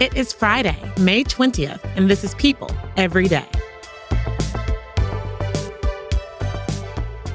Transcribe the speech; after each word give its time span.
It 0.00 0.14
is 0.14 0.32
Friday, 0.32 0.76
May 1.00 1.24
20th, 1.24 1.80
and 1.96 2.08
this 2.08 2.22
is 2.22 2.32
People 2.36 2.70
Every 2.96 3.26
Day. 3.26 3.44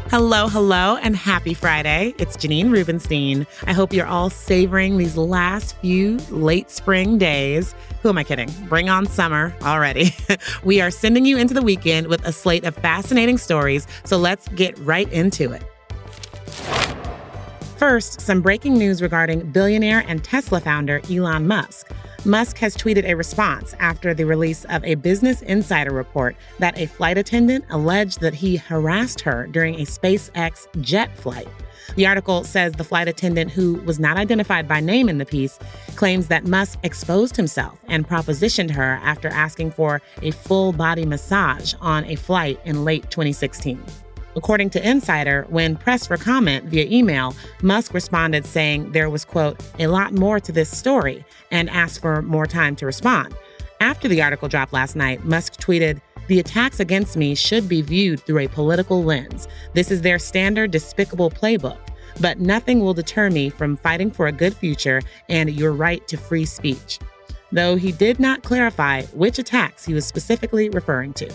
Hello, 0.09 0.47
hello, 0.47 0.95
and 0.95 1.13
happy 1.13 1.53
Friday. 1.53 2.15
It's 2.19 2.37
Janine 2.37 2.71
Rubenstein. 2.71 3.45
I 3.67 3.73
hope 3.73 3.91
you're 3.91 4.07
all 4.07 4.29
savoring 4.29 4.97
these 4.97 5.17
last 5.17 5.75
few 5.79 6.15
late 6.29 6.71
spring 6.71 7.17
days. 7.17 7.75
Who 8.01 8.07
am 8.07 8.17
I 8.17 8.23
kidding? 8.23 8.49
Bring 8.69 8.89
on 8.89 9.07
summer 9.07 9.53
already. 9.63 10.15
we 10.63 10.79
are 10.79 10.89
sending 10.89 11.25
you 11.25 11.35
into 11.35 11.53
the 11.53 11.61
weekend 11.61 12.07
with 12.07 12.25
a 12.25 12.31
slate 12.31 12.63
of 12.63 12.75
fascinating 12.75 13.37
stories, 13.37 13.87
so 14.05 14.15
let's 14.15 14.47
get 14.47 14.79
right 14.79 15.11
into 15.11 15.51
it. 15.51 15.63
First, 17.75 18.21
some 18.21 18.39
breaking 18.39 18.75
news 18.75 19.01
regarding 19.01 19.51
billionaire 19.51 20.05
and 20.07 20.23
Tesla 20.23 20.61
founder 20.61 21.01
Elon 21.09 21.45
Musk. 21.45 21.91
Musk 22.25 22.57
has 22.59 22.77
tweeted 22.77 23.03
a 23.03 23.15
response 23.15 23.75
after 23.79 24.13
the 24.13 24.23
release 24.23 24.63
of 24.65 24.81
a 24.85 24.95
Business 24.95 25.41
Insider 25.41 25.91
report 25.91 26.37
that 26.57 26.77
a 26.77 26.85
flight 26.85 27.17
attendant 27.17 27.65
alleged 27.69 28.21
that 28.21 28.33
he 28.33 28.55
harassed 28.55 29.19
her 29.19 29.45
during 29.47 29.75
a 29.75 29.85
SpaceX 29.85 30.67
jet 30.81 31.13
flight. 31.17 31.49
The 31.97 32.07
article 32.07 32.45
says 32.45 32.71
the 32.71 32.83
flight 32.85 33.09
attendant, 33.09 33.51
who 33.51 33.73
was 33.81 33.99
not 33.99 34.15
identified 34.15 34.69
by 34.69 34.79
name 34.79 35.09
in 35.09 35.17
the 35.17 35.25
piece, 35.25 35.59
claims 35.97 36.29
that 36.29 36.47
Musk 36.47 36.79
exposed 36.83 37.35
himself 37.35 37.77
and 37.89 38.07
propositioned 38.07 38.71
her 38.71 39.01
after 39.03 39.27
asking 39.27 39.71
for 39.71 40.01
a 40.21 40.31
full 40.31 40.71
body 40.71 41.05
massage 41.05 41.73
on 41.81 42.05
a 42.05 42.15
flight 42.15 42.57
in 42.63 42.85
late 42.85 43.11
2016. 43.11 43.83
According 44.35 44.71
to 44.71 44.89
Insider, 44.89 45.45
when 45.49 45.75
pressed 45.75 46.07
for 46.07 46.17
comment 46.17 46.65
via 46.65 46.85
email, 46.85 47.35
Musk 47.61 47.93
responded 47.93 48.45
saying 48.45 48.91
there 48.91 49.09
was, 49.09 49.25
quote, 49.25 49.63
a 49.79 49.87
lot 49.87 50.13
more 50.13 50.39
to 50.39 50.51
this 50.51 50.75
story 50.75 51.23
and 51.51 51.69
asked 51.69 52.01
for 52.01 52.21
more 52.21 52.47
time 52.47 52.75
to 52.77 52.85
respond. 52.85 53.35
After 53.79 54.07
the 54.07 54.21
article 54.21 54.47
dropped 54.47 54.73
last 54.73 54.95
night, 54.95 55.23
Musk 55.23 55.59
tweeted, 55.59 56.01
the 56.27 56.39
attacks 56.39 56.79
against 56.79 57.17
me 57.17 57.35
should 57.35 57.67
be 57.67 57.81
viewed 57.81 58.21
through 58.21 58.39
a 58.39 58.47
political 58.47 59.03
lens. 59.03 59.47
This 59.73 59.91
is 59.91 60.01
their 60.01 60.17
standard 60.17 60.71
despicable 60.71 61.29
playbook. 61.29 61.77
But 62.21 62.39
nothing 62.39 62.79
will 62.79 62.93
deter 62.93 63.29
me 63.29 63.49
from 63.49 63.75
fighting 63.75 64.09
for 64.09 64.27
a 64.27 64.31
good 64.31 64.53
future 64.55 65.01
and 65.29 65.51
your 65.51 65.73
right 65.73 66.07
to 66.07 66.17
free 66.17 66.45
speech. 66.45 66.99
Though 67.51 67.75
he 67.75 67.91
did 67.91 68.19
not 68.19 68.43
clarify 68.43 69.03
which 69.07 69.37
attacks 69.37 69.85
he 69.85 69.93
was 69.93 70.05
specifically 70.05 70.69
referring 70.69 71.13
to. 71.13 71.31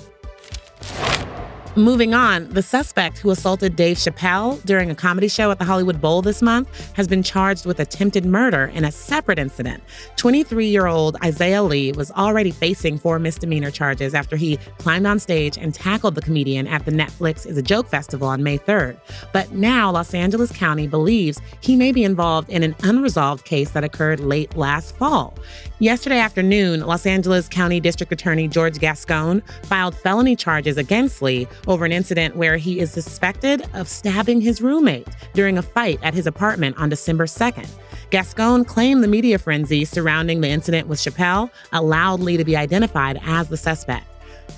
Moving 1.79 2.13
on, 2.13 2.49
the 2.49 2.61
suspect 2.61 3.19
who 3.19 3.31
assaulted 3.31 3.77
Dave 3.77 3.99
Chappelle 3.99 4.61
during 4.65 4.91
a 4.91 4.97
comedy 4.97 5.29
show 5.29 5.53
at 5.53 5.61
the 5.61 5.65
Hollywood 5.65 6.01
Bowl 6.01 6.23
this 6.23 6.43
month 6.43 6.69
has 6.95 7.07
been 7.07 7.23
charged 7.23 7.67
with 7.67 7.79
attempted 7.79 8.27
murder 8.27 8.65
in 8.75 8.85
a 8.85 8.91
separate 8.91 9.39
incident. 9.39 9.81
23 10.17 10.67
year 10.67 10.89
old 10.89 11.17
Isaiah 11.23 11.63
Lee 11.63 11.93
was 11.93 12.11
already 12.11 12.51
facing 12.51 12.99
four 12.99 13.21
misdemeanor 13.21 13.71
charges 13.71 14.13
after 14.13 14.35
he 14.35 14.57
climbed 14.79 15.07
on 15.07 15.21
stage 15.21 15.57
and 15.57 15.73
tackled 15.73 16.17
the 16.17 16.21
comedian 16.21 16.67
at 16.67 16.85
the 16.85 16.91
Netflix 16.91 17.47
is 17.47 17.57
a 17.57 17.63
Joke 17.63 17.87
Festival 17.89 18.27
on 18.27 18.43
May 18.43 18.59
3rd. 18.59 18.99
But 19.33 19.53
now 19.53 19.93
Los 19.93 20.15
Angeles 20.15 20.51
County 20.51 20.89
believes 20.89 21.41
he 21.61 21.77
may 21.77 21.93
be 21.93 22.03
involved 22.03 22.51
in 22.51 22.65
an 22.65 22.75
unresolved 22.83 23.45
case 23.45 23.71
that 23.71 23.85
occurred 23.85 24.19
late 24.19 24.57
last 24.57 24.97
fall. 24.97 25.39
Yesterday 25.79 26.19
afternoon, 26.19 26.81
Los 26.81 27.07
Angeles 27.07 27.47
County 27.49 27.79
District 27.79 28.13
Attorney 28.13 28.49
George 28.49 28.81
Gascon 28.81 29.43
filed 29.63 29.95
felony 29.95 30.35
charges 30.35 30.77
against 30.77 31.23
Lee 31.23 31.47
over 31.69 31.85
an 31.85 31.93
incident 31.93 32.35
where 32.35 32.57
he 32.57 32.81
is 32.81 32.91
suspected 32.91 33.63
of 33.75 33.89
stabbing 33.89 34.41
his 34.41 34.61
roommate 34.61 35.07
during 35.35 35.57
a 35.57 35.63
fight 35.63 36.01
at 36.03 36.15
his 36.15 36.27
apartment 36.27 36.77
on 36.79 36.89
December 36.89 37.27
2nd. 37.27 37.69
Gascon 38.11 38.65
claimed 38.65 39.05
the 39.05 39.09
media 39.09 39.39
frenzy 39.39 39.85
surrounding 39.85 40.41
the 40.41 40.49
incident 40.49 40.89
with 40.89 40.99
Chappelle 40.99 41.51
allowed 41.73 42.21
Lee 42.21 42.39
to 42.39 42.45
be 42.45 42.57
identified 42.57 43.21
as 43.23 43.49
the 43.49 43.57
suspect. 43.57 44.07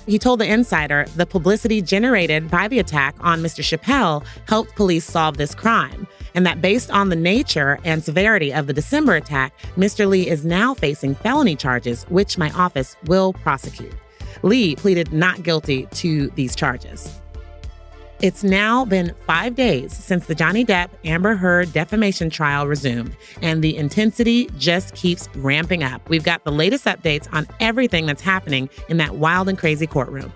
He 0.07 0.17
told 0.17 0.39
the 0.39 0.51
insider 0.51 1.05
the 1.15 1.25
publicity 1.25 1.81
generated 1.81 2.49
by 2.49 2.67
the 2.67 2.79
attack 2.79 3.13
on 3.19 3.41
Mr. 3.41 3.61
Chappelle 3.61 4.25
helped 4.47 4.75
police 4.75 5.05
solve 5.05 5.37
this 5.37 5.53
crime 5.53 6.07
and 6.33 6.45
that 6.45 6.61
based 6.61 6.89
on 6.91 7.09
the 7.09 7.15
nature 7.15 7.79
and 7.83 8.03
severity 8.03 8.53
of 8.53 8.67
the 8.67 8.73
December 8.73 9.15
attack, 9.15 9.53
Mr. 9.75 10.07
Lee 10.07 10.29
is 10.29 10.45
now 10.45 10.73
facing 10.73 11.15
felony 11.15 11.55
charges, 11.55 12.03
which 12.05 12.37
my 12.37 12.49
office 12.51 12.95
will 13.05 13.33
prosecute. 13.33 13.93
Lee 14.41 14.75
pleaded 14.75 15.11
not 15.13 15.43
guilty 15.43 15.87
to 15.91 16.29
these 16.31 16.55
charges. 16.55 17.21
It's 18.21 18.43
now 18.43 18.85
been 18.85 19.15
five 19.25 19.55
days 19.55 19.91
since 19.91 20.27
the 20.27 20.35
Johnny 20.35 20.63
Depp 20.63 20.89
Amber 21.05 21.35
Heard 21.35 21.73
defamation 21.73 22.29
trial 22.29 22.67
resumed, 22.67 23.15
and 23.41 23.63
the 23.63 23.75
intensity 23.75 24.47
just 24.59 24.93
keeps 24.93 25.27
ramping 25.35 25.83
up. 25.83 26.07
We've 26.07 26.23
got 26.23 26.43
the 26.43 26.51
latest 26.51 26.85
updates 26.85 27.27
on 27.33 27.47
everything 27.59 28.05
that's 28.05 28.21
happening 28.21 28.69
in 28.89 28.97
that 28.97 29.15
wild 29.15 29.49
and 29.49 29.57
crazy 29.57 29.87
courtroom. 29.87 30.31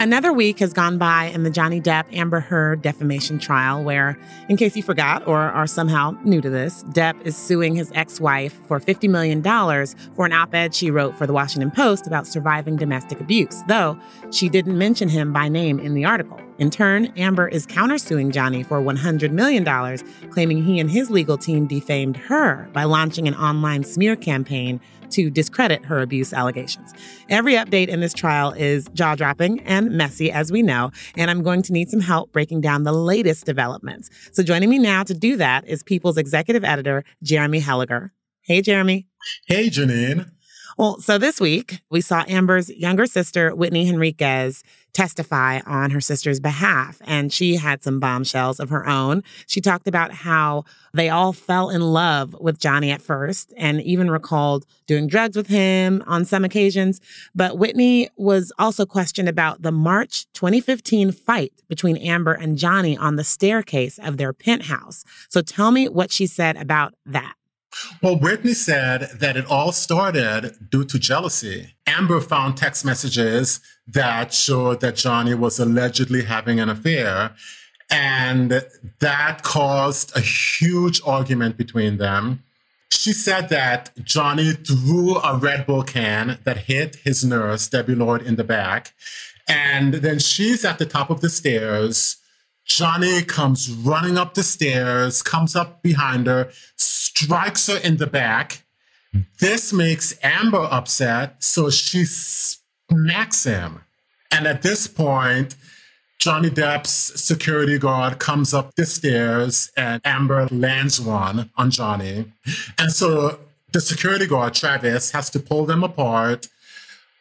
Another 0.00 0.32
week 0.32 0.60
has 0.60 0.72
gone 0.72 0.96
by 0.96 1.24
in 1.24 1.42
the 1.42 1.50
Johnny 1.50 1.80
Depp 1.80 2.04
Amber 2.16 2.38
Heard 2.38 2.82
defamation 2.82 3.40
trial, 3.40 3.82
where, 3.82 4.16
in 4.48 4.56
case 4.56 4.76
you 4.76 4.82
forgot 4.82 5.26
or 5.26 5.38
are 5.38 5.66
somehow 5.66 6.16
new 6.22 6.40
to 6.40 6.48
this, 6.48 6.84
Depp 6.90 7.20
is 7.26 7.36
suing 7.36 7.74
his 7.74 7.90
ex 7.96 8.20
wife 8.20 8.60
for 8.68 8.78
$50 8.78 9.10
million 9.10 9.42
for 10.14 10.24
an 10.24 10.32
op 10.32 10.54
ed 10.54 10.72
she 10.72 10.92
wrote 10.92 11.18
for 11.18 11.26
the 11.26 11.32
Washington 11.32 11.72
Post 11.72 12.06
about 12.06 12.28
surviving 12.28 12.76
domestic 12.76 13.20
abuse, 13.20 13.60
though 13.66 13.98
she 14.30 14.48
didn't 14.48 14.78
mention 14.78 15.08
him 15.08 15.32
by 15.32 15.48
name 15.48 15.80
in 15.80 15.94
the 15.94 16.04
article. 16.04 16.40
In 16.58 16.70
turn, 16.70 17.06
Amber 17.16 17.48
is 17.48 17.66
countersuing 17.66 18.32
Johnny 18.32 18.62
for 18.62 18.80
$100 18.80 19.32
million, 19.32 19.64
claiming 20.30 20.62
he 20.62 20.78
and 20.78 20.88
his 20.88 21.10
legal 21.10 21.36
team 21.36 21.66
defamed 21.66 22.16
her 22.16 22.68
by 22.72 22.84
launching 22.84 23.26
an 23.26 23.34
online 23.34 23.82
smear 23.82 24.14
campaign 24.14 24.80
to 25.10 25.30
discredit 25.30 25.84
her 25.84 26.00
abuse 26.00 26.32
allegations. 26.32 26.92
Every 27.28 27.54
update 27.54 27.88
in 27.88 28.00
this 28.00 28.14
trial 28.14 28.52
is 28.52 28.88
jaw 28.94 29.14
dropping 29.14 29.60
and 29.60 29.90
messy, 29.90 30.30
as 30.30 30.52
we 30.52 30.62
know, 30.62 30.90
and 31.16 31.30
I'm 31.30 31.42
going 31.42 31.62
to 31.62 31.72
need 31.72 31.90
some 31.90 32.00
help 32.00 32.32
breaking 32.32 32.60
down 32.60 32.84
the 32.84 32.92
latest 32.92 33.44
developments. 33.44 34.10
So 34.32 34.42
joining 34.42 34.70
me 34.70 34.78
now 34.78 35.02
to 35.04 35.14
do 35.14 35.36
that 35.36 35.66
is 35.66 35.82
People's 35.82 36.18
executive 36.18 36.64
editor, 36.64 37.04
Jeremy 37.22 37.60
Helligar. 37.60 38.10
Hey, 38.42 38.62
Jeremy. 38.62 39.06
Hey, 39.46 39.68
Janine. 39.68 40.30
Well, 40.78 41.00
so 41.00 41.18
this 41.18 41.40
week 41.40 41.80
we 41.90 42.00
saw 42.00 42.24
Amber's 42.28 42.70
younger 42.70 43.06
sister, 43.06 43.52
Whitney 43.52 43.84
Henriquez, 43.84 44.62
testify 44.92 45.58
on 45.66 45.90
her 45.90 46.00
sister's 46.00 46.38
behalf. 46.38 46.98
And 47.04 47.32
she 47.32 47.56
had 47.56 47.82
some 47.82 47.98
bombshells 47.98 48.60
of 48.60 48.70
her 48.70 48.88
own. 48.88 49.24
She 49.48 49.60
talked 49.60 49.88
about 49.88 50.12
how 50.12 50.62
they 50.94 51.08
all 51.08 51.32
fell 51.32 51.68
in 51.68 51.80
love 51.80 52.36
with 52.40 52.60
Johnny 52.60 52.92
at 52.92 53.02
first 53.02 53.52
and 53.56 53.82
even 53.82 54.08
recalled 54.08 54.66
doing 54.86 55.08
drugs 55.08 55.36
with 55.36 55.48
him 55.48 56.04
on 56.06 56.24
some 56.24 56.44
occasions. 56.44 57.00
But 57.34 57.58
Whitney 57.58 58.08
was 58.16 58.52
also 58.56 58.86
questioned 58.86 59.28
about 59.28 59.62
the 59.62 59.72
March 59.72 60.26
2015 60.34 61.10
fight 61.10 61.52
between 61.68 61.96
Amber 61.96 62.34
and 62.34 62.56
Johnny 62.56 62.96
on 62.96 63.16
the 63.16 63.24
staircase 63.24 63.98
of 63.98 64.16
their 64.16 64.32
penthouse. 64.32 65.02
So 65.28 65.42
tell 65.42 65.72
me 65.72 65.88
what 65.88 66.12
she 66.12 66.28
said 66.28 66.56
about 66.56 66.94
that. 67.04 67.34
Well, 68.02 68.18
Whitney 68.18 68.54
said 68.54 69.10
that 69.20 69.36
it 69.36 69.46
all 69.46 69.72
started 69.72 70.70
due 70.70 70.84
to 70.84 70.98
jealousy. 70.98 71.74
Amber 71.86 72.20
found 72.20 72.56
text 72.56 72.84
messages 72.84 73.60
that 73.86 74.32
showed 74.32 74.80
that 74.80 74.96
Johnny 74.96 75.34
was 75.34 75.58
allegedly 75.58 76.22
having 76.22 76.60
an 76.60 76.68
affair. 76.68 77.34
And 77.90 78.62
that 79.00 79.42
caused 79.42 80.16
a 80.16 80.20
huge 80.20 81.00
argument 81.06 81.56
between 81.56 81.96
them. 81.96 82.42
She 82.90 83.12
said 83.12 83.48
that 83.50 83.90
Johnny 84.04 84.52
threw 84.52 85.16
a 85.18 85.36
Red 85.36 85.66
Bull 85.66 85.82
can 85.82 86.38
that 86.44 86.58
hit 86.58 86.96
his 86.96 87.24
nurse, 87.24 87.68
Debbie 87.68 87.94
Lloyd, 87.94 88.22
in 88.22 88.36
the 88.36 88.44
back. 88.44 88.94
And 89.46 89.94
then 89.94 90.18
she's 90.18 90.64
at 90.64 90.78
the 90.78 90.86
top 90.86 91.10
of 91.10 91.20
the 91.20 91.30
stairs. 91.30 92.16
Johnny 92.68 93.22
comes 93.22 93.70
running 93.70 94.18
up 94.18 94.34
the 94.34 94.42
stairs, 94.42 95.22
comes 95.22 95.56
up 95.56 95.82
behind 95.82 96.26
her, 96.26 96.50
strikes 96.76 97.66
her 97.66 97.78
in 97.78 97.96
the 97.96 98.06
back. 98.06 98.62
This 99.40 99.72
makes 99.72 100.14
Amber 100.22 100.68
upset, 100.70 101.42
so 101.42 101.70
she 101.70 102.04
smacks 102.04 103.44
him. 103.44 103.80
And 104.30 104.46
at 104.46 104.62
this 104.62 104.86
point, 104.86 105.56
Johnny 106.18 106.50
Depp's 106.50 107.20
security 107.20 107.78
guard 107.78 108.18
comes 108.18 108.52
up 108.52 108.74
the 108.74 108.84
stairs 108.84 109.70
and 109.76 110.02
Amber 110.04 110.46
lands 110.48 111.00
one 111.00 111.50
on 111.56 111.70
Johnny. 111.70 112.30
And 112.76 112.92
so 112.92 113.38
the 113.72 113.80
security 113.80 114.26
guard, 114.26 114.54
Travis, 114.54 115.12
has 115.12 115.30
to 115.30 115.40
pull 115.40 115.64
them 115.64 115.84
apart. 115.84 116.48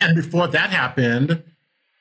And 0.01 0.15
before 0.15 0.47
that 0.47 0.71
happened, 0.71 1.43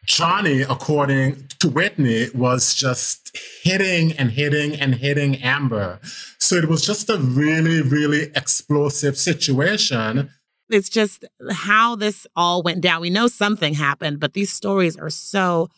Johnny, 0.07 0.63
according 0.63 1.49
to 1.59 1.69
Whitney, 1.69 2.29
was 2.35 2.75
just 2.75 3.37
hitting 3.63 4.13
and 4.13 4.31
hitting 4.31 4.75
and 4.81 4.95
hitting 4.95 5.37
Amber. 5.43 5.99
So 6.39 6.55
it 6.57 6.69
was 6.69 6.85
just 6.85 7.11
a 7.11 7.19
really, 7.19 7.83
really 7.83 8.31
explosive 8.35 9.19
situation. 9.19 10.31
It's 10.71 10.89
just 10.89 11.25
how 11.51 11.97
this 11.97 12.27
all 12.35 12.63
went 12.63 12.81
down. 12.81 13.01
We 13.01 13.11
know 13.11 13.29
something 13.29 13.75
happened, 13.75 14.21
but 14.21 14.33
these 14.33 14.53
stories 14.53 14.97
are 14.97 15.11
so 15.11 15.69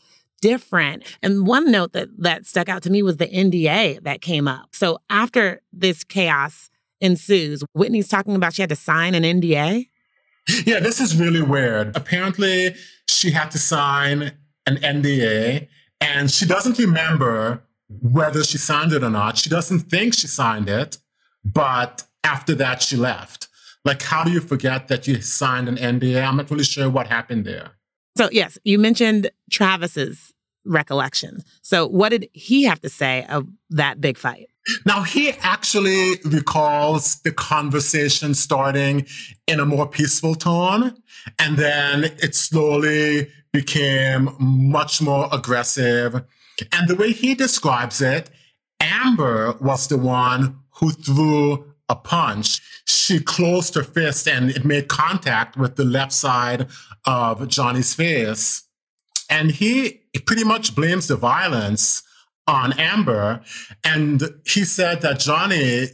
different. 0.41 1.05
And 1.23 1.47
one 1.47 1.71
note 1.71 1.93
that 1.93 2.09
that 2.19 2.47
stuck 2.47 2.69
out 2.69 2.83
to 2.85 2.91
me 2.91 3.03
was 3.03 3.17
the 3.17 3.27
NDA 3.27 4.03
that 4.05 4.21
came 4.21 4.47
up. 4.47 4.69
So 4.75 4.99
after 5.11 5.61
this 5.73 6.05
chaos 6.05 6.71
ensues. 7.01 7.63
Whitney's 7.73 8.09
talking 8.09 8.35
about 8.35 8.55
she 8.55 8.63
had 8.63 8.69
to 8.71 8.77
sign 8.77 9.15
an 9.15 9.23
NDA. 9.23 9.89
Yeah, 10.65 10.81
this 10.81 11.01
is 11.01 11.17
really 11.17 11.43
weird. 11.43 11.95
Apparently, 11.97 12.75
she 13.09 13.31
had 13.31 13.51
to 13.53 13.59
sign 13.59 14.33
an 14.67 14.77
NDA 14.77 15.69
and 16.01 16.31
she 16.31 16.47
doesn't 16.47 16.79
remember 16.79 17.63
whether 17.89 18.45
she 18.45 18.59
signed 18.59 18.93
it 18.93 19.03
or 19.03 19.11
not. 19.11 19.39
She 19.39 19.51
doesn't 19.51 19.81
think 19.81 20.15
she 20.15 20.27
signed 20.27 20.69
it, 20.69 20.99
but 21.45 22.05
after 22.25 22.55
that, 22.57 22.83
she 22.83 22.97
left. 22.97 23.49
Like, 23.85 24.03
how 24.03 24.25
do 24.25 24.31
you 24.31 24.41
forget 24.41 24.89
that 24.89 25.07
you 25.07 25.21
signed 25.21 25.69
an 25.69 25.77
NDA? 25.77 26.27
I'm 26.27 26.37
not 26.37 26.51
really 26.51 26.65
sure 26.65 26.91
what 26.91 27.07
happened 27.07 27.45
there. 27.45 27.71
So, 28.17 28.29
yes, 28.31 28.59
you 28.65 28.79
mentioned 28.79 29.31
Travis's 29.51 30.35
recollection. 30.65 31.43
So, 31.63 31.87
what 31.87 32.11
did 32.11 32.29
he 32.33 32.65
have 32.65 32.81
to 32.81 32.89
say 32.89 33.27
of 33.29 33.47
that 33.71 34.01
big 34.01 34.19
fight? 34.19 34.49
Now, 34.85 35.03
he 35.03 35.31
actually 35.41 36.17
recalls 36.25 37.21
the 37.23 37.33
conversation 37.33 38.35
starting 38.35 39.07
in 39.47 39.61
a 39.61 39.67
more 39.67 39.87
peaceful 39.87 40.35
tone, 40.35 40.95
and 41.39 41.57
then 41.57 42.05
it 42.05 42.35
slowly 42.35 43.31
became 43.53 44.31
much 44.39 45.01
more 45.01 45.29
aggressive. 45.33 46.23
And 46.73 46.89
the 46.89 46.97
way 46.97 47.13
he 47.13 47.35
describes 47.35 48.01
it, 48.01 48.31
Amber 48.81 49.57
was 49.61 49.89
the 49.89 49.99
one 49.99 50.59
who 50.73 50.91
threw 50.91 51.65
a 51.89 51.97
punch. 51.97 52.61
She 52.85 53.21
closed 53.21 53.75
her 53.75 53.83
fist 53.83 54.29
and 54.29 54.51
it 54.51 54.65
made 54.65 54.89
contact 54.89 55.57
with 55.57 55.77
the 55.77 55.85
left 55.85 56.13
side 56.13 56.69
of 57.07 57.49
Johnny's 57.49 57.95
face. 57.95 58.65
And 59.29 59.51
he 59.51 60.01
pretty 60.27 60.45
much 60.45 60.75
blames 60.75 61.09
the 61.09 61.17
violence 61.17 62.03
on 62.47 62.73
Amber. 62.79 63.43
And 63.85 64.23
he 64.47 64.65
said 64.65 65.03
that 65.03 65.21
Johnny 65.21 65.89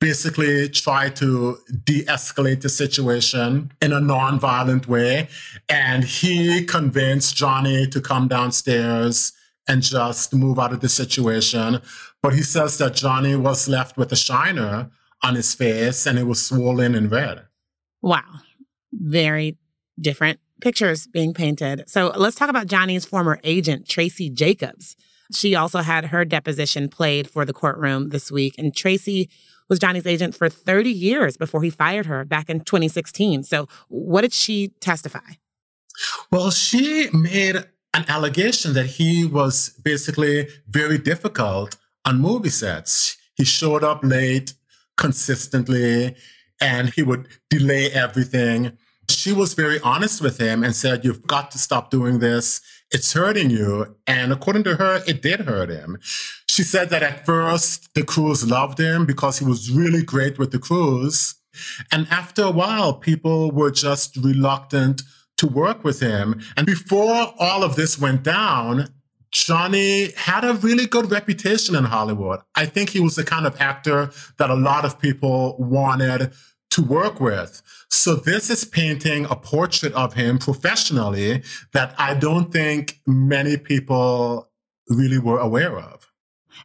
basically 0.00 0.68
tried 0.68 1.16
to 1.16 1.58
de 1.84 2.04
escalate 2.04 2.60
the 2.60 2.68
situation 2.68 3.72
in 3.82 3.92
a 3.92 4.00
non 4.00 4.38
violent 4.38 4.88
way. 4.88 5.28
And 5.68 6.04
he 6.04 6.64
convinced 6.64 7.36
Johnny 7.36 7.86
to 7.88 8.00
come 8.00 8.28
downstairs 8.28 9.32
and 9.68 9.82
just 9.82 10.32
move 10.34 10.58
out 10.58 10.72
of 10.72 10.80
the 10.80 10.88
situation. 10.88 11.80
But 12.22 12.34
he 12.34 12.42
says 12.42 12.78
that 12.78 12.94
Johnny 12.94 13.36
was 13.36 13.68
left 13.68 13.96
with 13.96 14.10
a 14.12 14.16
shiner 14.16 14.90
on 15.22 15.34
his 15.34 15.54
face 15.54 16.06
and 16.06 16.18
it 16.18 16.24
was 16.24 16.44
swollen 16.44 16.94
and 16.94 17.10
red. 17.10 17.42
Wow. 18.00 18.40
Very 18.92 19.58
different 20.00 20.40
pictures 20.60 21.06
being 21.06 21.34
painted. 21.34 21.84
So 21.86 22.12
let's 22.16 22.36
talk 22.36 22.50
about 22.50 22.66
Johnny's 22.66 23.04
former 23.04 23.38
agent, 23.44 23.88
Tracy 23.88 24.30
Jacobs. 24.30 24.96
She 25.32 25.54
also 25.54 25.80
had 25.80 26.06
her 26.06 26.24
deposition 26.24 26.88
played 26.88 27.28
for 27.28 27.44
the 27.44 27.52
courtroom 27.52 28.08
this 28.10 28.32
week. 28.32 28.54
And 28.58 28.74
Tracy 28.74 29.28
was 29.68 29.78
Johnny's 29.78 30.06
agent 30.06 30.34
for 30.34 30.48
30 30.48 30.90
years 30.90 31.36
before 31.36 31.62
he 31.62 31.70
fired 31.70 32.06
her 32.06 32.24
back 32.24 32.48
in 32.48 32.60
2016. 32.60 33.42
So, 33.42 33.68
what 33.88 34.22
did 34.22 34.32
she 34.32 34.68
testify? 34.80 35.20
Well, 36.30 36.50
she 36.50 37.08
made 37.12 37.56
an 37.94 38.04
allegation 38.08 38.72
that 38.74 38.86
he 38.86 39.24
was 39.24 39.70
basically 39.82 40.48
very 40.68 40.98
difficult 40.98 41.76
on 42.04 42.20
movie 42.20 42.50
sets. 42.50 43.16
He 43.34 43.44
showed 43.44 43.84
up 43.84 44.00
late 44.02 44.54
consistently 44.96 46.16
and 46.60 46.90
he 46.90 47.02
would 47.02 47.28
delay 47.50 47.90
everything. 47.90 48.76
She 49.10 49.32
was 49.32 49.54
very 49.54 49.80
honest 49.80 50.20
with 50.20 50.38
him 50.38 50.62
and 50.62 50.74
said, 50.74 51.04
You've 51.04 51.26
got 51.26 51.50
to 51.52 51.58
stop 51.58 51.90
doing 51.90 52.18
this 52.18 52.60
it's 52.90 53.12
hurting 53.12 53.50
you. 53.50 53.96
And 54.06 54.32
according 54.32 54.64
to 54.64 54.76
her, 54.76 55.02
it 55.06 55.22
did 55.22 55.40
hurt 55.40 55.68
him. 55.68 55.98
She 56.48 56.62
said 56.62 56.90
that 56.90 57.02
at 57.02 57.26
first 57.26 57.92
the 57.94 58.02
crews 58.02 58.48
loved 58.48 58.80
him 58.80 59.04
because 59.06 59.38
he 59.38 59.44
was 59.44 59.70
really 59.70 60.02
great 60.02 60.38
with 60.38 60.52
the 60.52 60.58
crews. 60.58 61.34
And 61.92 62.06
after 62.10 62.42
a 62.42 62.50
while, 62.50 62.94
people 62.94 63.50
were 63.50 63.70
just 63.70 64.16
reluctant 64.16 65.02
to 65.38 65.46
work 65.46 65.84
with 65.84 66.00
him. 66.00 66.40
And 66.56 66.66
before 66.66 67.34
all 67.38 67.62
of 67.62 67.76
this 67.76 67.98
went 67.98 68.22
down, 68.22 68.88
Johnny 69.30 70.12
had 70.12 70.44
a 70.44 70.54
really 70.54 70.86
good 70.86 71.10
reputation 71.10 71.74
in 71.74 71.84
Hollywood. 71.84 72.40
I 72.54 72.64
think 72.64 72.90
he 72.90 73.00
was 73.00 73.16
the 73.16 73.24
kind 73.24 73.46
of 73.46 73.60
actor 73.60 74.10
that 74.38 74.50
a 74.50 74.54
lot 74.54 74.86
of 74.86 74.98
people 74.98 75.56
wanted 75.58 76.32
to 76.78 76.84
work 76.84 77.20
with. 77.20 77.60
So 77.90 78.14
this 78.14 78.50
is 78.50 78.64
painting 78.64 79.26
a 79.26 79.36
portrait 79.36 79.92
of 79.94 80.14
him 80.14 80.38
professionally 80.38 81.42
that 81.72 81.94
I 81.98 82.14
don't 82.14 82.52
think 82.52 83.00
many 83.06 83.56
people 83.56 84.48
really 84.88 85.18
were 85.18 85.38
aware 85.38 85.76
of. 85.76 86.06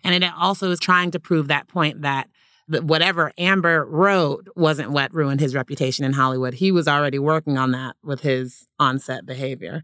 And 0.04 0.24
it 0.24 0.32
also 0.38 0.70
is 0.70 0.80
trying 0.80 1.12
to 1.12 1.20
prove 1.20 1.48
that 1.48 1.68
point 1.68 2.02
that 2.02 2.30
whatever 2.68 3.32
Amber 3.38 3.86
wrote 3.86 4.48
wasn't 4.56 4.92
what 4.92 5.14
ruined 5.14 5.40
his 5.40 5.56
reputation 5.56 6.06
in 6.06 6.14
Hollywood. 6.14 6.54
He 6.56 6.72
was 6.72 6.88
already 6.88 7.20
working 7.20 7.58
on 7.58 7.72
that 7.72 7.96
with 8.04 8.22
his 8.22 8.68
on-set 8.80 9.26
behavior. 9.26 9.84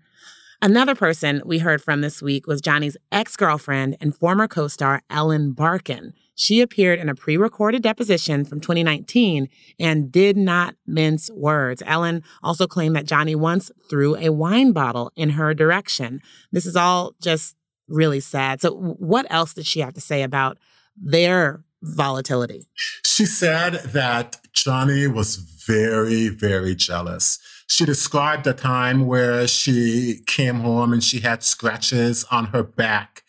Another 0.61 0.93
person 0.93 1.41
we 1.45 1.59
heard 1.59 1.81
from 1.81 2.01
this 2.01 2.21
week 2.21 2.45
was 2.45 2.61
Johnny's 2.61 2.97
ex 3.11 3.35
girlfriend 3.35 3.97
and 3.99 4.15
former 4.15 4.47
co 4.47 4.67
star 4.67 5.01
Ellen 5.09 5.53
Barkin. 5.53 6.13
She 6.39 6.62
appeared 6.62 7.00
in 7.00 7.09
a 7.09 7.15
pre 7.15 7.36
recorded 7.36 7.83
deposition 7.83 8.45
from 8.45 8.62
2019 8.62 9.50
and 9.77 10.09
did 10.09 10.38
not 10.38 10.74
mince 10.88 11.30
words. 11.31 11.83
Ellen 11.86 12.24
also 12.41 12.65
claimed 12.65 12.95
that 12.95 13.06
Johnny 13.06 13.36
once 13.36 13.69
threw 13.89 14.15
a 14.15 14.30
wine 14.30 14.71
bottle 14.71 15.12
in 15.18 15.31
her 15.31 15.53
direction. 15.53 16.21
This 16.53 16.65
is 16.65 16.77
all 16.77 17.13
just 17.21 17.57
really 17.89 18.21
sad. 18.21 18.62
So, 18.62 18.71
what 18.71 19.25
else 19.30 19.53
did 19.53 19.65
she 19.65 19.81
have 19.81 19.94
to 19.95 20.01
say 20.01 20.24
about 20.24 20.57
their 20.95 21.65
volatility? 21.81 22.69
She 23.06 23.25
said 23.25 23.74
that 23.91 24.38
Johnny 24.53 25.07
was 25.07 25.36
very, 25.36 26.30
very 26.30 26.74
jealous. 26.74 27.38
She 27.68 27.83
described 27.83 28.47
a 28.47 28.53
time 28.53 29.07
where 29.07 29.45
she 29.45 30.21
came 30.25 30.62
home 30.62 30.94
and 30.94 31.03
she 31.03 31.19
had 31.19 31.44
scratches 31.44 32.24
on 32.31 32.45
her 32.45 32.63
back, 32.63 33.24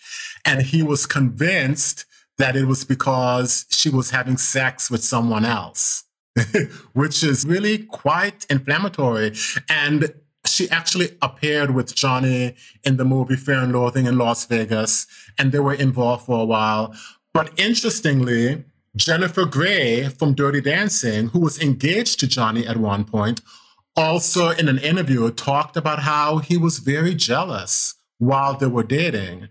and 0.45 0.63
he 0.63 0.85
was 0.85 1.07
convinced 1.07 2.07
that 2.41 2.57
it 2.57 2.67
was 2.67 2.85
because 2.85 3.67
she 3.71 3.91
was 3.91 4.11
having 4.11 4.37
sex 4.37 4.91
with 4.91 5.05
someone 5.05 5.45
else, 5.45 6.05
which 6.93 7.23
is 7.23 7.47
really 7.47 7.79
quite 7.79 8.47
inflammatory. 8.51 9.33
And 9.69 10.13
she 10.47 10.69
actually 10.71 11.17
appeared 11.23 11.73
with 11.73 11.95
Johnny 11.95 12.57
in 12.85 12.97
the 12.97 13.05
movie 13.05 13.37
Fear 13.37 13.61
and 13.61 13.73
Loathing 13.73 14.07
in 14.07 14.19
Las 14.19 14.47
Vegas, 14.47 15.07
and 15.39 15.53
they 15.53 15.61
were 15.61 15.75
involved 15.75 16.27
for 16.27 16.41
a 16.41 16.45
while. 16.45 16.95
But 17.33 17.59
interestingly, 17.59 18.65
Jennifer 18.97 19.45
Grey 19.45 20.09
from 20.09 20.35
Dirty 20.35 20.61
Dancing, 20.61 21.29
who 21.29 21.41
was 21.41 21.61
engaged 21.61 22.19
to 22.21 22.27
Johnny 22.27 22.67
at 22.67 22.77
one 22.77 23.05
point, 23.05 23.41
also 23.97 24.51
in 24.51 24.69
an 24.69 24.79
interview 24.79 25.31
talked 25.31 25.77
about 25.77 26.01
how 26.01 26.39
he 26.39 26.57
was 26.57 26.79
very 26.79 27.15
jealous 27.15 27.95
while 28.19 28.55
they 28.57 28.67
were 28.67 28.83
dating. 28.83 29.49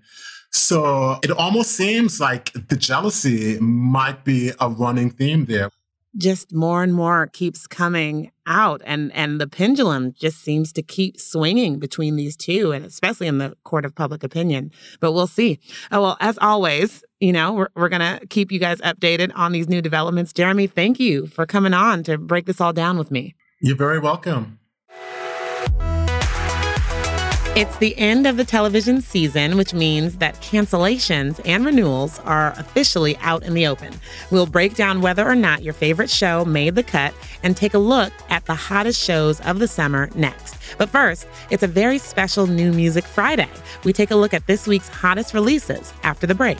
So 0.51 1.19
it 1.23 1.31
almost 1.31 1.71
seems 1.71 2.19
like 2.19 2.51
the 2.53 2.75
jealousy 2.75 3.57
might 3.59 4.23
be 4.23 4.51
a 4.59 4.69
running 4.69 5.11
theme 5.11 5.45
there. 5.45 5.71
Just 6.17 6.53
more 6.53 6.81
and 6.81 6.93
more 6.93 7.27
keeps 7.27 7.67
coming 7.67 8.31
out 8.47 8.81
and 8.83 9.11
and 9.13 9.39
the 9.39 9.47
pendulum 9.47 10.11
just 10.19 10.39
seems 10.39 10.73
to 10.73 10.81
keep 10.81 11.19
swinging 11.19 11.77
between 11.77 12.15
these 12.15 12.35
two 12.35 12.71
and 12.71 12.83
especially 12.83 13.27
in 13.27 13.37
the 13.37 13.55
court 13.63 13.85
of 13.85 13.93
public 13.93 14.23
opinion. 14.23 14.71
But 14.99 15.11
we'll 15.11 15.27
see. 15.27 15.59
Oh 15.91 16.01
well, 16.01 16.17
as 16.19 16.39
always, 16.39 17.03
you 17.19 17.31
know, 17.31 17.53
we're 17.53 17.69
we're 17.75 17.89
going 17.89 18.19
to 18.19 18.25
keep 18.27 18.51
you 18.51 18.59
guys 18.59 18.81
updated 18.81 19.31
on 19.35 19.51
these 19.51 19.69
new 19.69 19.83
developments. 19.83 20.33
Jeremy, 20.33 20.65
thank 20.65 20.99
you 20.99 21.27
for 21.27 21.45
coming 21.45 21.75
on 21.75 22.01
to 22.03 22.17
break 22.17 22.47
this 22.47 22.59
all 22.59 22.73
down 22.73 22.97
with 22.97 23.11
me. 23.11 23.35
You're 23.61 23.77
very 23.77 23.99
welcome. 23.99 24.59
It's 27.59 27.75
the 27.79 27.97
end 27.97 28.25
of 28.25 28.37
the 28.37 28.45
television 28.45 29.01
season, 29.01 29.57
which 29.57 29.73
means 29.73 30.15
that 30.19 30.35
cancellations 30.35 31.41
and 31.43 31.65
renewals 31.65 32.17
are 32.19 32.53
officially 32.57 33.17
out 33.17 33.43
in 33.43 33.53
the 33.53 33.67
open. 33.67 33.93
We'll 34.31 34.45
break 34.45 34.75
down 34.75 35.01
whether 35.01 35.27
or 35.27 35.35
not 35.35 35.61
your 35.61 35.73
favorite 35.73 36.09
show 36.09 36.45
made 36.45 36.75
the 36.75 36.83
cut 36.83 37.13
and 37.43 37.57
take 37.57 37.73
a 37.73 37.77
look 37.77 38.13
at 38.29 38.45
the 38.45 38.55
hottest 38.55 39.03
shows 39.03 39.41
of 39.41 39.59
the 39.59 39.67
summer 39.67 40.09
next. 40.15 40.55
But 40.77 40.87
first, 40.87 41.27
it's 41.49 41.63
a 41.63 41.67
very 41.67 41.97
special 41.97 42.47
New 42.47 42.71
Music 42.71 43.03
Friday. 43.03 43.49
We 43.83 43.91
take 43.91 44.11
a 44.11 44.15
look 44.15 44.33
at 44.33 44.47
this 44.47 44.65
week's 44.65 44.87
hottest 44.87 45.33
releases 45.33 45.93
after 46.03 46.25
the 46.25 46.35
break. 46.35 46.59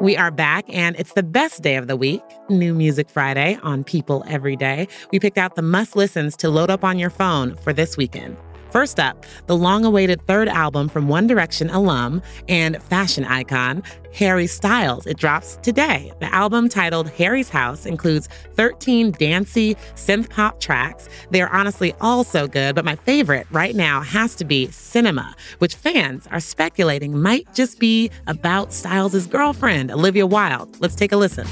We 0.00 0.16
are 0.16 0.30
back, 0.30 0.64
and 0.70 0.96
it's 0.98 1.12
the 1.12 1.22
best 1.22 1.60
day 1.60 1.76
of 1.76 1.86
the 1.86 1.94
week, 1.94 2.22
New 2.48 2.72
Music 2.72 3.10
Friday 3.10 3.58
on 3.62 3.84
People 3.84 4.24
Every 4.26 4.56
Day. 4.56 4.88
We 5.12 5.20
picked 5.20 5.36
out 5.36 5.56
the 5.56 5.62
must 5.62 5.94
listens 5.94 6.38
to 6.38 6.48
load 6.48 6.70
up 6.70 6.82
on 6.82 6.98
your 6.98 7.10
phone 7.10 7.54
for 7.56 7.74
this 7.74 7.98
weekend. 7.98 8.38
First 8.70 9.00
up, 9.00 9.26
the 9.46 9.56
long 9.56 9.84
awaited 9.84 10.24
third 10.26 10.48
album 10.48 10.88
from 10.88 11.08
One 11.08 11.26
Direction 11.26 11.70
alum 11.70 12.22
and 12.48 12.80
fashion 12.82 13.24
icon, 13.24 13.82
Harry 14.14 14.46
Styles. 14.46 15.06
It 15.06 15.16
drops 15.16 15.58
today. 15.62 16.12
The 16.20 16.32
album 16.32 16.68
titled 16.68 17.10
Harry's 17.10 17.48
House 17.48 17.86
includes 17.86 18.28
13 18.54 19.12
dancey 19.12 19.74
synth 19.94 20.30
pop 20.30 20.60
tracks. 20.60 21.08
They're 21.30 21.52
honestly 21.52 21.94
all 22.00 22.24
so 22.24 22.46
good, 22.46 22.74
but 22.74 22.84
my 22.84 22.96
favorite 22.96 23.46
right 23.50 23.74
now 23.74 24.00
has 24.02 24.34
to 24.36 24.44
be 24.44 24.70
Cinema, 24.70 25.34
which 25.58 25.74
fans 25.74 26.26
are 26.30 26.40
speculating 26.40 27.20
might 27.20 27.52
just 27.54 27.78
be 27.78 28.10
about 28.26 28.72
Styles' 28.72 29.26
girlfriend, 29.26 29.90
Olivia 29.90 30.26
Wilde. 30.26 30.80
Let's 30.80 30.94
take 30.94 31.12
a 31.12 31.16
listen. 31.16 31.46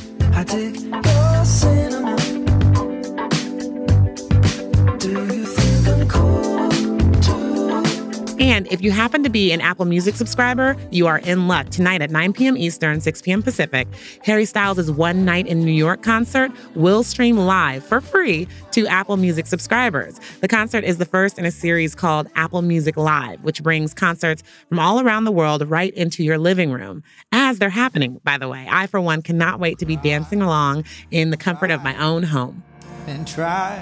And 8.41 8.71
if 8.73 8.81
you 8.83 8.93
happen 8.93 9.25
to 9.25 9.29
be 9.29 9.51
an 9.51 9.61
Apple 9.61 9.85
Music 9.85 10.15
subscriber, 10.15 10.77
you 10.93 11.09
are 11.09 11.19
in 11.19 11.49
luck. 11.49 11.71
Tonight 11.71 12.03
at 12.03 12.11
9 12.11 12.33
p.m. 12.33 12.57
Eastern, 12.57 13.01
6 13.01 13.23
p.m. 13.23 13.43
Pacific, 13.43 13.89
Harry 14.23 14.45
Styles' 14.45 14.91
One 14.93 15.25
Night 15.25 15.49
in 15.49 15.65
New 15.65 15.73
York 15.73 16.03
concert 16.03 16.53
will 16.77 17.03
stream 17.03 17.37
live 17.37 17.85
for 17.85 18.01
free 18.01 18.47
to 18.71 18.87
Apple 18.87 19.17
Music 19.17 19.47
subscribers. 19.47 20.21
The 20.41 20.47
concert 20.47 20.85
is 20.85 20.99
the 20.99 21.05
first 21.05 21.37
in 21.37 21.47
a 21.47 21.51
series 21.51 21.97
called 21.97 22.29
Apple 22.37 22.63
Music 22.63 22.97
Live, 22.97 23.43
which 23.43 23.61
brings 23.61 23.93
concerts 23.93 24.45
from 24.69 24.79
all 24.79 25.01
around 25.01 25.25
the 25.25 25.33
world 25.33 25.69
right 25.69 25.93
into 25.95 26.23
your 26.23 26.39
living 26.39 26.71
room. 26.71 27.03
As 27.33 27.59
they're 27.59 27.71
happening, 27.71 28.21
by 28.23 28.39
the 28.39 28.49
way, 28.49 28.69
I, 28.71 28.87
for 28.87 29.01
one, 29.01 29.21
cannot 29.21 29.59
wait 29.59 29.79
to 29.79 29.87
be 29.87 29.97
dancing 29.97 30.43
along 30.43 30.85
in 31.11 31.31
the 31.31 31.37
comfort 31.37 31.73
of 31.73 31.83
my 31.83 32.01
own 32.01 32.23
home. 32.23 32.63
And 33.09 33.27
try, 33.27 33.81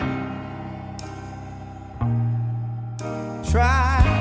try 3.50 4.15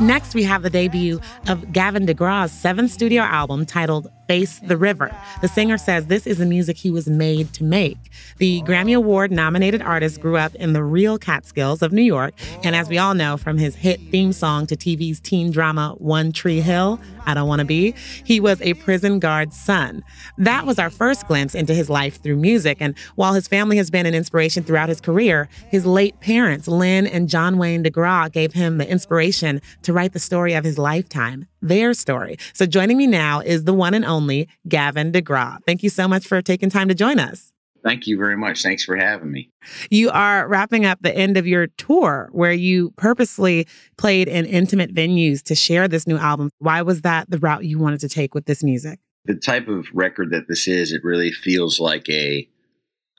Next, 0.00 0.34
we 0.34 0.44
have 0.44 0.62
the 0.62 0.70
debut 0.70 1.20
of 1.48 1.72
Gavin 1.72 2.06
DeGraw's 2.06 2.52
seventh 2.52 2.92
studio 2.92 3.22
album 3.22 3.66
titled 3.66 4.10
Face 4.28 4.58
the 4.60 4.76
River. 4.76 5.10
The 5.40 5.48
singer 5.48 5.78
says 5.78 6.06
this 6.06 6.26
is 6.26 6.36
the 6.36 6.46
music 6.46 6.76
he 6.76 6.90
was 6.90 7.08
made 7.08 7.52
to 7.54 7.64
make. 7.64 7.96
The 8.36 8.62
Grammy 8.62 8.94
Award 8.94 9.32
nominated 9.32 9.80
artist 9.80 10.20
grew 10.20 10.36
up 10.36 10.54
in 10.54 10.74
the 10.74 10.84
real 10.84 11.18
Catskills 11.18 11.80
of 11.80 11.92
New 11.92 12.02
York, 12.02 12.34
and 12.62 12.76
as 12.76 12.90
we 12.90 12.98
all 12.98 13.14
know 13.14 13.38
from 13.38 13.56
his 13.56 13.74
hit 13.74 13.98
theme 14.10 14.34
song 14.34 14.66
to 14.66 14.76
TV's 14.76 15.18
teen 15.18 15.50
drama 15.50 15.94
One 15.98 16.30
Tree 16.30 16.60
Hill, 16.60 17.00
I 17.26 17.34
Don't 17.34 17.48
Want 17.48 17.60
to 17.60 17.64
Be, 17.64 17.94
he 18.24 18.38
was 18.38 18.60
a 18.60 18.74
prison 18.74 19.18
guard's 19.18 19.58
son. 19.58 20.04
That 20.36 20.66
was 20.66 20.78
our 20.78 20.90
first 20.90 21.26
glimpse 21.26 21.54
into 21.54 21.74
his 21.74 21.88
life 21.88 22.22
through 22.22 22.36
music, 22.36 22.78
and 22.80 22.94
while 23.14 23.32
his 23.32 23.48
family 23.48 23.78
has 23.78 23.90
been 23.90 24.04
an 24.06 24.14
inspiration 24.14 24.62
throughout 24.62 24.90
his 24.90 25.00
career, 25.00 25.48
his 25.70 25.86
late 25.86 26.20
parents, 26.20 26.68
Lynn 26.68 27.06
and 27.06 27.30
John 27.30 27.56
Wayne 27.56 27.82
DeGraw, 27.82 28.30
gave 28.30 28.52
him 28.52 28.76
the 28.76 28.88
inspiration 28.88 29.62
to 29.82 29.92
write 29.94 30.12
the 30.12 30.18
story 30.18 30.52
of 30.52 30.64
his 30.64 30.76
lifetime, 30.76 31.46
their 31.60 31.94
story. 31.94 32.36
So 32.52 32.66
joining 32.66 32.96
me 32.96 33.06
now 33.06 33.40
is 33.40 33.64
the 33.64 33.74
one 33.74 33.94
and 33.94 34.04
only 34.04 34.48
Gavin 34.68 35.12
DeGraw. 35.12 35.58
Thank 35.66 35.82
you 35.82 35.90
so 35.90 36.08
much 36.08 36.26
for 36.26 36.40
taking 36.42 36.70
time 36.70 36.88
to 36.88 36.94
join 36.94 37.18
us. 37.18 37.52
Thank 37.84 38.06
you 38.06 38.18
very 38.18 38.36
much. 38.36 38.62
Thanks 38.62 38.84
for 38.84 38.96
having 38.96 39.30
me. 39.30 39.50
You 39.90 40.10
are 40.10 40.48
wrapping 40.48 40.84
up 40.84 40.98
the 41.00 41.16
end 41.16 41.36
of 41.36 41.46
your 41.46 41.68
tour 41.78 42.28
where 42.32 42.52
you 42.52 42.90
purposely 42.96 43.66
played 43.96 44.28
in 44.28 44.46
intimate 44.46 44.92
venues 44.92 45.42
to 45.44 45.54
share 45.54 45.88
this 45.88 46.06
new 46.06 46.18
album. 46.18 46.50
Why 46.58 46.82
was 46.82 47.02
that 47.02 47.30
the 47.30 47.38
route 47.38 47.64
you 47.64 47.78
wanted 47.78 48.00
to 48.00 48.08
take 48.08 48.34
with 48.34 48.46
this 48.46 48.64
music? 48.64 48.98
The 49.26 49.36
type 49.36 49.68
of 49.68 49.86
record 49.92 50.30
that 50.30 50.48
this 50.48 50.66
is, 50.66 50.92
it 50.92 51.04
really 51.04 51.30
feels 51.30 51.78
like 51.78 52.08
a, 52.08 52.48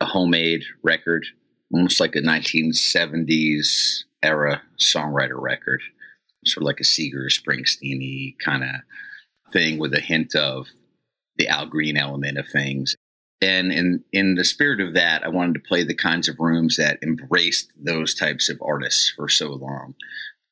a 0.02 0.06
homemade 0.06 0.64
record, 0.84 1.26
almost 1.74 2.00
like 2.00 2.16
a 2.16 2.22
1970s 2.22 4.04
era 4.22 4.62
songwriter 4.78 5.40
record, 5.42 5.82
sort 6.46 6.64
of 6.64 6.66
like 6.66 6.80
a 6.80 6.86
Seeger 6.86 7.28
Springsteen 7.30 8.36
kind 8.44 8.64
of 8.64 8.76
thing 9.52 9.78
with 9.78 9.94
a 9.94 10.00
hint 10.00 10.36
of 10.36 10.68
the 11.38 11.48
Al 11.48 11.66
Green 11.66 11.98
element 11.98 12.38
of 12.38 12.48
things. 12.48 12.96
And 13.42 13.72
in 13.72 14.04
in 14.12 14.36
the 14.36 14.44
spirit 14.44 14.82
of 14.82 14.94
that, 14.96 15.24
I 15.24 15.30
wanted 15.30 15.54
to 15.54 15.68
play 15.68 15.84
the 15.84 15.96
kinds 15.96 16.28
of 16.28 16.40
rooms 16.40 16.76
that 16.76 17.00
embraced 17.02 17.72
those 17.78 18.14
types 18.14 18.50
of 18.50 18.62
artists 18.62 19.10
for 19.10 19.30
so 19.30 19.54
long. 19.54 19.96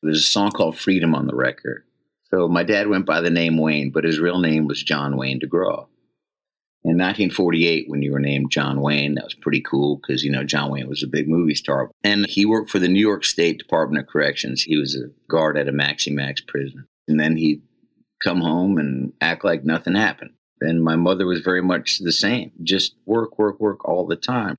There's 0.01 0.19
a 0.19 0.23
song 0.23 0.51
called 0.51 0.77
Freedom 0.77 1.13
on 1.13 1.27
the 1.27 1.35
record. 1.35 1.83
So 2.29 2.47
my 2.47 2.63
dad 2.63 2.87
went 2.87 3.05
by 3.05 3.21
the 3.21 3.29
name 3.29 3.57
Wayne, 3.57 3.91
but 3.91 4.03
his 4.03 4.19
real 4.19 4.39
name 4.39 4.67
was 4.67 4.83
John 4.83 5.17
Wayne 5.17 5.39
DeGraw. 5.39 5.87
In 6.87 6.93
1948, 6.93 7.89
when 7.89 8.01
you 8.01 8.13
were 8.13 8.19
named 8.21 8.49
John 8.49 8.79
Wayne, 8.79 9.15
that 9.15 9.25
was 9.25 9.33
pretty 9.33 9.59
cool 9.59 9.97
because, 9.97 10.23
you 10.23 10.31
know, 10.31 10.45
John 10.45 10.71
Wayne 10.71 10.87
was 10.87 11.03
a 11.03 11.07
big 11.07 11.27
movie 11.27 11.53
star. 11.53 11.91
And 12.01 12.25
he 12.29 12.45
worked 12.45 12.69
for 12.69 12.79
the 12.79 12.87
New 12.87 13.01
York 13.01 13.25
State 13.25 13.57
Department 13.57 14.01
of 14.01 14.09
Corrections. 14.09 14.61
He 14.61 14.77
was 14.77 14.95
a 14.95 15.09
guard 15.29 15.57
at 15.57 15.67
a 15.67 15.73
Maxi 15.73 16.13
Max 16.13 16.39
prison. 16.39 16.87
And 17.09 17.19
then 17.19 17.35
he'd 17.35 17.61
come 18.23 18.39
home 18.39 18.77
and 18.77 19.11
act 19.19 19.43
like 19.43 19.65
nothing 19.65 19.95
happened. 19.95 20.31
And 20.61 20.81
my 20.81 20.95
mother 20.95 21.25
was 21.25 21.41
very 21.41 21.61
much 21.61 21.99
the 21.99 22.13
same, 22.13 22.53
just 22.63 22.95
work, 23.05 23.37
work, 23.37 23.59
work 23.59 23.83
all 23.83 24.07
the 24.07 24.15
time. 24.15 24.55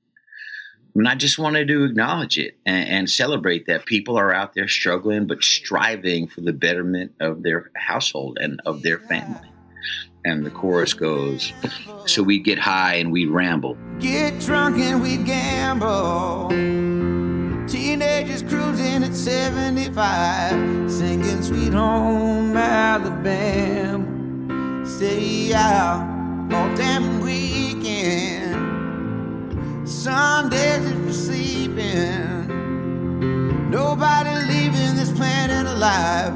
And 0.95 1.09
I 1.09 1.15
just 1.15 1.39
wanted 1.39 1.67
to 1.69 1.85
acknowledge 1.85 2.37
it 2.37 2.59
and, 2.67 2.89
and, 2.91 3.11
celebrate 3.11 3.67
that 3.69 3.87
people 3.87 4.19
are 4.19 4.35
out 4.35 4.53
there 4.53 4.69
struggling, 4.69 5.27
but 5.27 5.43
striving 5.43 6.29
for 6.29 6.43
the 6.43 6.53
betterment 6.53 7.13
of 7.21 7.43
their 7.43 7.71
household 7.75 8.37
and 8.39 8.61
of 8.67 8.83
their 8.83 8.99
family. 8.99 9.49
And 10.29 10.45
the 10.45 10.51
chorus 10.51 10.93
goes, 10.93 11.55
So 12.07 12.23
we'd 12.23 12.45
get 12.45 12.59
high 12.59 12.97
and 12.97 13.11
we'd 13.11 13.31
ramble. 13.31 13.79
Get 13.99 14.39
drunk 14.41 14.77
and 14.77 15.01
we'd 15.01 15.25
gamble. 15.25 16.51
Teenagers 17.67 18.43
cruising 18.43 19.05
at 19.05 19.15
75, 19.15 20.91
singing 20.91 21.43
Sweet 21.43 21.73
Home 21.73 22.55
Alabama 22.55 24.19
stay 24.87 25.55
out 25.55 26.01
all 26.53 26.75
damn 26.77 27.21
weekend. 27.21 28.59
Sundays 29.89 30.85
if 30.85 30.99
you're 31.05 31.13
sleeping, 31.13 32.49
nobody 33.71 34.31
leaving 34.47 34.97
this 34.97 35.11
planet 35.13 35.67
alive. 35.67 36.35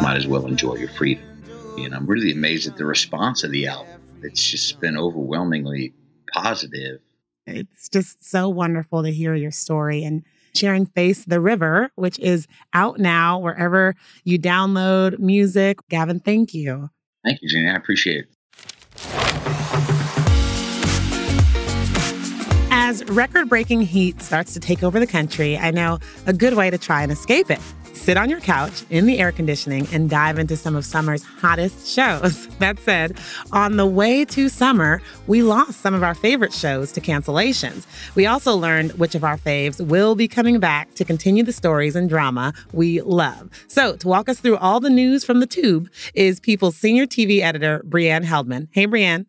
Might 0.00 0.18
as 0.18 0.28
well 0.28 0.46
enjoy 0.46 0.76
your 0.76 0.90
freedom. 0.90 1.33
And 1.76 1.94
I'm 1.94 2.06
really 2.06 2.30
amazed 2.30 2.68
at 2.68 2.76
the 2.76 2.86
response 2.86 3.42
of 3.42 3.50
the 3.50 3.66
album. 3.66 4.00
It's 4.22 4.48
just 4.48 4.80
been 4.80 4.96
overwhelmingly 4.96 5.92
positive. 6.32 7.00
It's 7.46 7.88
just 7.88 8.24
so 8.24 8.48
wonderful 8.48 9.02
to 9.02 9.10
hear 9.10 9.34
your 9.34 9.50
story 9.50 10.04
and 10.04 10.22
sharing 10.54 10.86
Face 10.86 11.24
the 11.24 11.40
River, 11.40 11.90
which 11.96 12.18
is 12.20 12.46
out 12.72 12.98
now 12.98 13.38
wherever 13.38 13.94
you 14.22 14.38
download 14.38 15.18
music. 15.18 15.78
Gavin, 15.90 16.20
thank 16.20 16.54
you. 16.54 16.90
Thank 17.24 17.42
you, 17.42 17.48
Jenny. 17.48 17.68
I 17.68 17.74
appreciate 17.74 18.24
it. 18.24 18.30
As 22.70 23.04
record 23.06 23.48
breaking 23.48 23.82
heat 23.82 24.22
starts 24.22 24.54
to 24.54 24.60
take 24.60 24.82
over 24.82 25.00
the 25.00 25.06
country, 25.06 25.58
I 25.58 25.70
know 25.70 25.98
a 26.26 26.32
good 26.32 26.54
way 26.54 26.70
to 26.70 26.78
try 26.78 27.02
and 27.02 27.10
escape 27.10 27.50
it. 27.50 27.60
Sit 28.04 28.18
on 28.18 28.28
your 28.28 28.40
couch 28.40 28.84
in 28.90 29.06
the 29.06 29.18
air 29.18 29.32
conditioning 29.32 29.88
and 29.90 30.10
dive 30.10 30.38
into 30.38 30.58
some 30.58 30.76
of 30.76 30.84
summer's 30.84 31.22
hottest 31.22 31.88
shows. 31.88 32.48
That 32.58 32.78
said, 32.78 33.18
on 33.50 33.78
the 33.78 33.86
way 33.86 34.26
to 34.26 34.50
summer, 34.50 35.00
we 35.26 35.42
lost 35.42 35.80
some 35.80 35.94
of 35.94 36.02
our 36.02 36.14
favorite 36.14 36.52
shows 36.52 36.92
to 36.92 37.00
cancellations. 37.00 37.86
We 38.14 38.26
also 38.26 38.54
learned 38.54 38.92
which 38.92 39.14
of 39.14 39.24
our 39.24 39.38
faves 39.38 39.84
will 39.84 40.14
be 40.14 40.28
coming 40.28 40.60
back 40.60 40.94
to 40.96 41.04
continue 41.04 41.42
the 41.42 41.52
stories 41.52 41.96
and 41.96 42.08
drama 42.08 42.52
we 42.72 43.00
love. 43.00 43.48
So, 43.68 43.96
to 43.96 44.08
walk 44.08 44.28
us 44.28 44.38
through 44.38 44.58
all 44.58 44.80
the 44.80 44.90
news 44.90 45.24
from 45.24 45.40
the 45.40 45.46
tube 45.46 45.90
is 46.14 46.40
People's 46.40 46.76
senior 46.76 47.06
TV 47.06 47.40
editor, 47.40 47.82
Breanne 47.88 48.24
Heldman. 48.24 48.68
Hey, 48.70 48.86
Breanne. 48.86 49.24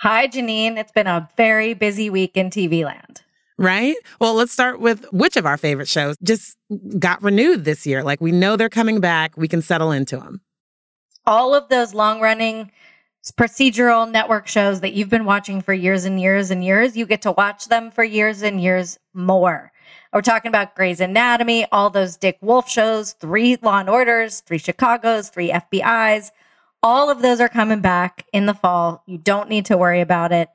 Hi, 0.00 0.28
Janine. 0.28 0.76
It's 0.76 0.92
been 0.92 1.06
a 1.06 1.30
very 1.38 1.72
busy 1.72 2.10
week 2.10 2.36
in 2.36 2.50
TV 2.50 2.84
land 2.84 3.22
right? 3.58 3.96
Well, 4.20 4.34
let's 4.34 4.52
start 4.52 4.80
with 4.80 5.04
which 5.12 5.36
of 5.36 5.44
our 5.44 5.56
favorite 5.56 5.88
shows 5.88 6.16
just 6.22 6.56
got 6.98 7.22
renewed 7.22 7.64
this 7.64 7.86
year. 7.86 8.02
Like 8.02 8.20
we 8.20 8.32
know 8.32 8.56
they're 8.56 8.68
coming 8.68 9.00
back, 9.00 9.36
we 9.36 9.48
can 9.48 9.60
settle 9.60 9.92
into 9.92 10.16
them. 10.16 10.40
All 11.26 11.54
of 11.54 11.68
those 11.68 11.92
long 11.92 12.20
running 12.20 12.70
procedural 13.36 14.10
network 14.10 14.46
shows 14.46 14.80
that 14.80 14.94
you've 14.94 15.10
been 15.10 15.24
watching 15.24 15.60
for 15.60 15.74
years 15.74 16.04
and 16.04 16.20
years 16.20 16.50
and 16.50 16.64
years. 16.64 16.96
You 16.96 17.04
get 17.04 17.22
to 17.22 17.32
watch 17.32 17.68
them 17.68 17.90
for 17.90 18.04
years 18.04 18.42
and 18.42 18.62
years 18.62 18.98
more. 19.12 19.72
We're 20.12 20.22
talking 20.22 20.48
about 20.48 20.74
Grey's 20.74 21.00
Anatomy, 21.00 21.66
all 21.70 21.90
those 21.90 22.16
Dick 22.16 22.38
Wolf 22.40 22.68
shows, 22.68 23.12
three 23.12 23.58
Law 23.60 23.80
and 23.80 23.90
Orders, 23.90 24.40
three 24.40 24.58
Chicago's, 24.58 25.28
three 25.28 25.50
FBI's. 25.50 26.32
All 26.82 27.10
of 27.10 27.20
those 27.20 27.40
are 27.40 27.48
coming 27.48 27.80
back 27.80 28.24
in 28.32 28.46
the 28.46 28.54
fall. 28.54 29.02
You 29.06 29.18
don't 29.18 29.50
need 29.50 29.66
to 29.66 29.76
worry 29.76 30.00
about 30.00 30.32
it. 30.32 30.48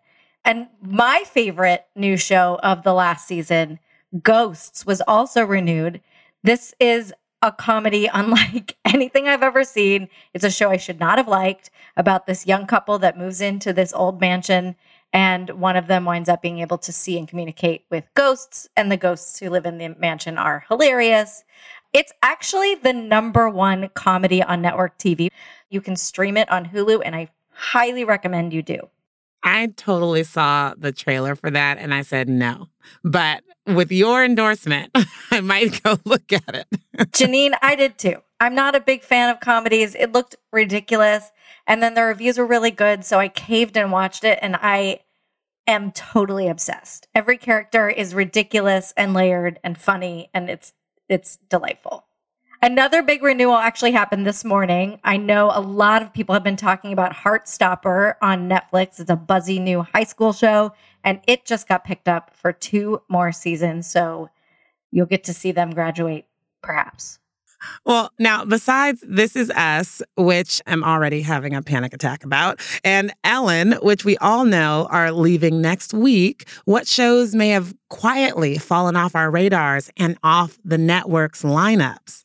And 0.45 0.67
my 0.81 1.23
favorite 1.25 1.85
new 1.95 2.17
show 2.17 2.59
of 2.63 2.83
the 2.83 2.93
last 2.93 3.27
season, 3.27 3.79
Ghosts, 4.21 4.85
was 4.85 5.01
also 5.07 5.45
renewed. 5.45 6.01
This 6.43 6.73
is 6.79 7.13
a 7.41 7.51
comedy 7.51 8.07
unlike 8.13 8.77
anything 8.85 9.27
I've 9.27 9.43
ever 9.43 9.63
seen. 9.63 10.09
It's 10.33 10.43
a 10.43 10.51
show 10.51 10.69
I 10.69 10.77
should 10.77 10.99
not 10.99 11.17
have 11.17 11.27
liked 11.27 11.69
about 11.95 12.25
this 12.25 12.47
young 12.47 12.65
couple 12.65 12.99
that 12.99 13.17
moves 13.17 13.41
into 13.41 13.73
this 13.73 13.93
old 13.93 14.19
mansion 14.19 14.75
and 15.13 15.51
one 15.51 15.75
of 15.75 15.85
them 15.85 16.05
winds 16.05 16.27
up 16.27 16.41
being 16.41 16.59
able 16.59 16.79
to 16.79 16.91
see 16.91 17.19
and 17.19 17.27
communicate 17.27 17.85
with 17.91 18.07
ghosts 18.15 18.67
and 18.75 18.91
the 18.91 18.97
ghosts 18.97 19.39
who 19.39 19.49
live 19.49 19.65
in 19.67 19.77
the 19.77 19.95
mansion 19.99 20.39
are 20.39 20.65
hilarious. 20.69 21.43
It's 21.93 22.11
actually 22.23 22.73
the 22.75 22.93
number 22.93 23.47
one 23.47 23.89
comedy 23.93 24.41
on 24.41 24.63
network 24.63 24.97
TV. 24.97 25.29
You 25.69 25.81
can 25.81 25.95
stream 25.95 26.35
it 26.35 26.51
on 26.51 26.65
Hulu 26.65 27.03
and 27.05 27.15
I 27.15 27.29
highly 27.51 28.03
recommend 28.03 28.53
you 28.53 28.63
do. 28.63 28.89
I 29.43 29.67
totally 29.75 30.23
saw 30.23 30.73
the 30.77 30.91
trailer 30.91 31.35
for 31.35 31.51
that 31.51 31.77
and 31.77 31.93
I 31.93 32.01
said 32.01 32.29
no. 32.29 32.69
But 33.03 33.43
with 33.67 33.91
your 33.91 34.23
endorsement, 34.23 34.91
I 35.31 35.41
might 35.41 35.83
go 35.83 35.97
look 36.05 36.31
at 36.31 36.55
it. 36.55 36.67
Janine, 37.11 37.53
I 37.61 37.75
did 37.75 37.97
too. 37.97 38.17
I'm 38.39 38.55
not 38.55 38.75
a 38.75 38.79
big 38.79 39.03
fan 39.03 39.29
of 39.29 39.39
comedies. 39.39 39.95
It 39.95 40.11
looked 40.11 40.35
ridiculous. 40.51 41.31
And 41.67 41.81
then 41.81 41.93
the 41.93 42.03
reviews 42.03 42.37
were 42.37 42.45
really 42.45 42.71
good. 42.71 43.05
So 43.05 43.19
I 43.19 43.29
caved 43.29 43.77
and 43.77 43.91
watched 43.91 44.23
it 44.23 44.39
and 44.41 44.55
I 44.55 44.99
am 45.67 45.91
totally 45.91 46.47
obsessed. 46.47 47.07
Every 47.15 47.37
character 47.37 47.89
is 47.89 48.13
ridiculous 48.13 48.93
and 48.97 49.13
layered 49.13 49.59
and 49.63 49.77
funny 49.77 50.29
and 50.33 50.49
it's 50.49 50.73
it's 51.09 51.37
delightful. 51.49 52.05
Another 52.63 53.03
big 53.03 53.21
renewal 53.21 53.57
actually 53.57 53.91
happened 53.91 54.25
this 54.25 54.45
morning. 54.45 54.97
I 55.03 55.17
know 55.17 55.51
a 55.53 55.59
lot 55.59 56.01
of 56.01 56.13
people 56.13 56.31
have 56.31 56.45
been 56.45 56.55
talking 56.55 56.93
about 56.93 57.11
Heartstopper 57.11 58.13
on 58.21 58.47
Netflix. 58.47 59.01
It's 59.01 59.09
a 59.09 59.17
buzzy 59.17 59.59
new 59.59 59.81
high 59.81 60.05
school 60.05 60.31
show, 60.31 60.71
and 61.03 61.19
it 61.27 61.43
just 61.43 61.67
got 61.67 61.83
picked 61.83 62.07
up 62.07 62.33
for 62.33 62.53
two 62.53 63.01
more 63.09 63.33
seasons. 63.33 63.91
So 63.91 64.29
you'll 64.91 65.07
get 65.07 65.25
to 65.25 65.33
see 65.33 65.51
them 65.51 65.71
graduate, 65.71 66.25
perhaps. 66.61 67.19
Well, 67.85 68.11
now, 68.17 68.45
besides 68.45 69.03
This 69.05 69.35
Is 69.35 69.49
Us, 69.49 70.01
which 70.15 70.61
I'm 70.65 70.85
already 70.85 71.21
having 71.21 71.53
a 71.53 71.61
panic 71.61 71.93
attack 71.93 72.23
about, 72.23 72.61
and 72.85 73.13
Ellen, 73.25 73.73
which 73.81 74.05
we 74.05 74.15
all 74.19 74.45
know 74.45 74.87
are 74.89 75.11
leaving 75.11 75.61
next 75.61 75.93
week, 75.93 76.47
what 76.63 76.87
shows 76.87 77.35
may 77.35 77.49
have 77.49 77.75
quietly 77.89 78.57
fallen 78.57 78.95
off 78.95 79.15
our 79.15 79.29
radars 79.29 79.89
and 79.97 80.17
off 80.23 80.57
the 80.63 80.77
network's 80.77 81.43
lineups? 81.43 82.22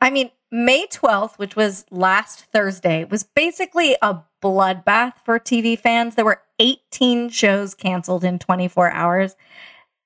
I 0.00 0.10
mean, 0.10 0.30
May 0.50 0.86
12th, 0.86 1.38
which 1.38 1.56
was 1.56 1.84
last 1.90 2.44
Thursday, 2.52 3.04
was 3.04 3.24
basically 3.24 3.96
a 4.00 4.22
bloodbath 4.42 5.14
for 5.24 5.38
TV 5.40 5.78
fans. 5.78 6.14
There 6.14 6.24
were 6.24 6.42
18 6.58 7.30
shows 7.30 7.74
canceled 7.74 8.24
in 8.24 8.38
24 8.38 8.90
hours. 8.92 9.36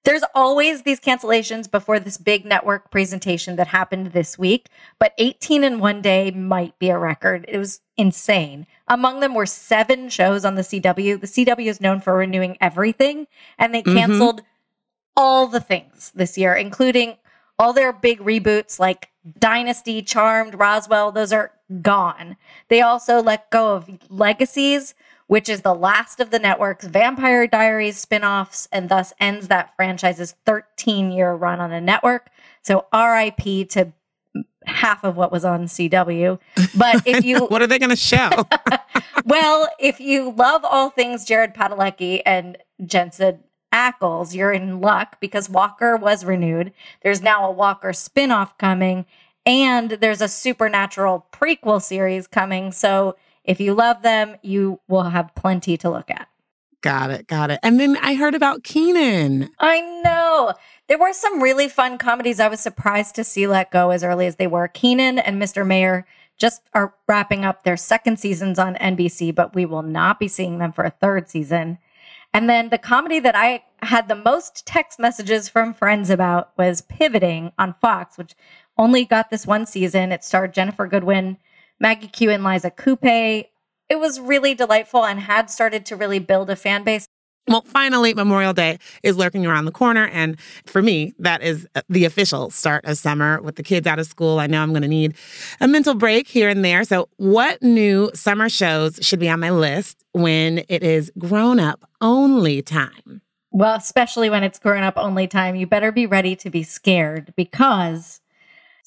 There's 0.04 0.24
always 0.34 0.82
these 0.82 0.98
cancellations 0.98 1.70
before 1.70 2.00
this 2.00 2.16
big 2.16 2.46
network 2.46 2.90
presentation 2.90 3.56
that 3.56 3.66
happened 3.66 4.08
this 4.08 4.38
week, 4.38 4.68
but 4.98 5.12
18 5.18 5.62
in 5.62 5.78
one 5.78 6.00
day 6.00 6.30
might 6.30 6.78
be 6.78 6.88
a 6.88 6.98
record. 6.98 7.44
It 7.46 7.58
was 7.58 7.82
insane. 7.98 8.66
Among 8.88 9.20
them 9.20 9.34
were 9.34 9.44
seven 9.44 10.08
shows 10.08 10.46
on 10.46 10.54
the 10.54 10.62
CW. 10.62 11.20
The 11.20 11.26
CW 11.26 11.66
is 11.66 11.82
known 11.82 12.00
for 12.00 12.14
renewing 12.14 12.56
everything, 12.62 13.26
and 13.58 13.74
they 13.74 13.82
canceled 13.82 14.40
mm-hmm. 14.40 14.46
all 15.18 15.46
the 15.46 15.60
things 15.60 16.12
this 16.14 16.38
year, 16.38 16.54
including 16.54 17.18
all 17.60 17.72
their 17.74 17.92
big 17.92 18.20
reboots 18.20 18.80
like 18.80 19.10
Dynasty, 19.38 20.00
Charmed, 20.00 20.58
Roswell. 20.58 21.12
Those 21.12 21.32
are 21.32 21.52
gone. 21.82 22.36
They 22.68 22.80
also 22.80 23.22
let 23.22 23.50
go 23.50 23.76
of 23.76 23.88
legacies 24.08 24.94
which 25.30 25.48
is 25.48 25.60
the 25.60 25.74
last 25.76 26.18
of 26.18 26.30
the 26.30 26.40
network's 26.40 26.86
Vampire 26.86 27.46
Diaries 27.46 27.96
spin-offs 27.96 28.66
and 28.72 28.88
thus 28.88 29.12
ends 29.20 29.46
that 29.46 29.76
franchise's 29.76 30.34
13-year 30.44 31.34
run 31.34 31.60
on 31.60 31.70
the 31.70 31.80
network. 31.80 32.30
So 32.62 32.86
RIP 32.92 33.68
to 33.68 33.92
half 34.66 35.04
of 35.04 35.16
what 35.16 35.30
was 35.30 35.44
on 35.44 35.66
CW. 35.66 36.40
But 36.76 37.06
if 37.06 37.24
you 37.24 37.46
What 37.46 37.62
are 37.62 37.68
they 37.68 37.78
going 37.78 37.90
to 37.90 37.96
show? 37.96 38.28
well, 39.24 39.68
if 39.78 40.00
you 40.00 40.32
love 40.32 40.64
all 40.64 40.90
things 40.90 41.24
Jared 41.24 41.54
Padalecki 41.54 42.22
and 42.26 42.58
Jensen 42.84 43.44
Ackles, 43.72 44.34
you're 44.34 44.52
in 44.52 44.80
luck 44.80 45.18
because 45.20 45.48
Walker 45.48 45.96
was 45.96 46.24
renewed. 46.24 46.72
There's 47.02 47.22
now 47.22 47.48
a 47.48 47.52
Walker 47.52 47.92
spin-off 47.92 48.56
coming 48.58 49.06
and 49.46 49.92
there's 49.92 50.20
a 50.20 50.28
supernatural 50.28 51.26
prequel 51.32 51.80
series 51.80 52.26
coming. 52.26 52.72
So 52.72 53.16
if 53.44 53.60
you 53.60 53.74
love 53.74 54.02
them, 54.02 54.36
you 54.42 54.80
will 54.88 55.04
have 55.04 55.34
plenty 55.34 55.76
to 55.78 55.90
look 55.90 56.10
at. 56.10 56.28
Got 56.82 57.10
it. 57.10 57.26
Got 57.26 57.50
it. 57.50 57.60
And 57.62 57.78
then 57.78 57.96
I 57.98 58.14
heard 58.14 58.34
about 58.34 58.64
Kenan. 58.64 59.50
I 59.58 59.80
know. 60.02 60.54
There 60.88 60.98
were 60.98 61.12
some 61.12 61.42
really 61.42 61.68
fun 61.68 61.98
comedies 61.98 62.40
I 62.40 62.48
was 62.48 62.60
surprised 62.60 63.14
to 63.16 63.24
see 63.24 63.46
let 63.46 63.70
go 63.70 63.90
as 63.90 64.02
early 64.02 64.26
as 64.26 64.36
they 64.36 64.46
were. 64.46 64.66
Kenan 64.66 65.18
and 65.18 65.40
Mr. 65.40 65.66
Mayor 65.66 66.06
just 66.38 66.62
are 66.72 66.94
wrapping 67.06 67.44
up 67.44 67.62
their 67.62 67.76
second 67.76 68.18
seasons 68.18 68.58
on 68.58 68.74
NBC, 68.76 69.34
but 69.34 69.54
we 69.54 69.66
will 69.66 69.82
not 69.82 70.18
be 70.18 70.26
seeing 70.26 70.58
them 70.58 70.72
for 70.72 70.84
a 70.84 70.90
third 70.90 71.28
season. 71.28 71.78
And 72.32 72.48
then 72.48 72.68
the 72.68 72.78
comedy 72.78 73.18
that 73.20 73.34
I 73.34 73.64
had 73.82 74.08
the 74.08 74.14
most 74.14 74.64
text 74.66 74.98
messages 74.98 75.48
from 75.48 75.74
friends 75.74 76.10
about 76.10 76.56
was 76.56 76.82
Pivoting 76.82 77.52
on 77.58 77.74
Fox, 77.74 78.16
which 78.16 78.34
only 78.78 79.04
got 79.04 79.30
this 79.30 79.46
one 79.46 79.66
season. 79.66 80.12
It 80.12 80.22
starred 80.22 80.54
Ginnifer 80.54 80.88
Goodwin 80.88 81.38
Maggie 81.80 82.08
Q 82.08 82.30
and 82.30 82.44
Liza 82.44 82.70
Coupe. 82.70 83.04
It 83.04 83.98
was 83.98 84.20
really 84.20 84.54
delightful 84.54 85.04
and 85.04 85.18
had 85.18 85.50
started 85.50 85.84
to 85.86 85.96
really 85.96 86.20
build 86.20 86.50
a 86.50 86.56
fan 86.56 86.84
base. 86.84 87.06
Well, 87.50 87.62
finally, 87.62 88.14
Memorial 88.14 88.52
Day 88.52 88.78
is 89.02 89.16
lurking 89.16 89.44
around 89.44 89.64
the 89.64 89.72
corner. 89.72 90.06
And 90.12 90.40
for 90.66 90.80
me, 90.82 91.12
that 91.18 91.42
is 91.42 91.66
uh, 91.74 91.82
the 91.88 92.04
official 92.04 92.48
start 92.50 92.84
of 92.84 92.96
summer 92.96 93.42
with 93.42 93.56
the 93.56 93.64
kids 93.64 93.88
out 93.88 93.98
of 93.98 94.06
school. 94.06 94.38
I 94.38 94.46
know 94.46 94.62
I'm 94.62 94.70
going 94.70 94.82
to 94.82 94.88
need 94.88 95.16
a 95.60 95.66
mental 95.66 95.94
break 95.94 96.28
here 96.28 96.48
and 96.48 96.64
there. 96.64 96.84
So, 96.84 97.08
what 97.16 97.60
new 97.60 98.08
summer 98.14 98.48
shows 98.48 99.00
should 99.02 99.18
be 99.18 99.28
on 99.28 99.40
my 99.40 99.50
list 99.50 100.04
when 100.12 100.64
it 100.68 100.84
is 100.84 101.10
grown 101.18 101.58
up 101.58 101.84
only 102.00 102.62
time? 102.62 103.20
Well, 103.50 103.74
especially 103.74 104.30
when 104.30 104.44
it's 104.44 104.60
grown 104.60 104.84
up 104.84 104.94
only 104.96 105.26
time, 105.26 105.56
you 105.56 105.66
better 105.66 105.90
be 105.90 106.06
ready 106.06 106.36
to 106.36 106.50
be 106.50 106.62
scared 106.62 107.34
because 107.36 108.20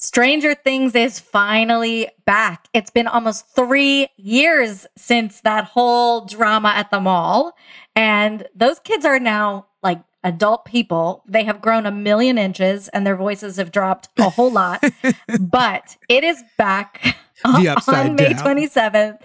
Stranger 0.03 0.53
Things 0.53 0.95
is 0.95 1.21
finally 1.21 2.09
back. 2.25 2.67
It's 2.73 2.91
been 2.91 3.07
almost 3.07 3.47
three 3.55 4.09
years 4.17 4.85
since 4.97 5.39
that 5.41 5.63
whole 5.63 6.25
drama 6.25 6.73
at 6.75 6.91
the 6.91 6.99
mall. 6.99 7.55
And 7.95 8.45
those 8.53 8.79
kids 8.79 9.05
are 9.05 9.17
now 9.17 9.67
like 9.81 10.01
adult 10.25 10.65
people. 10.65 11.23
They 11.25 11.45
have 11.45 11.61
grown 11.61 11.85
a 11.85 11.91
million 11.91 12.37
inches 12.37 12.89
and 12.89 13.07
their 13.07 13.15
voices 13.15 13.55
have 13.55 13.71
dropped 13.71 14.09
a 14.19 14.29
whole 14.29 14.51
lot. 14.51 14.83
but 15.39 15.95
it 16.09 16.25
is 16.25 16.43
back 16.57 17.15
on, 17.45 18.15
May 18.15 18.33
27th. 18.33 19.21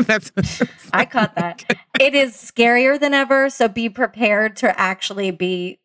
That's 0.06 0.30
I 0.92 1.06
caught 1.06 1.34
that. 1.36 1.64
It 1.98 2.14
is 2.14 2.34
scarier 2.34 3.00
than 3.00 3.14
ever. 3.14 3.48
So 3.48 3.68
be 3.68 3.88
prepared 3.88 4.54
to 4.58 4.78
actually 4.78 5.30
be 5.30 5.78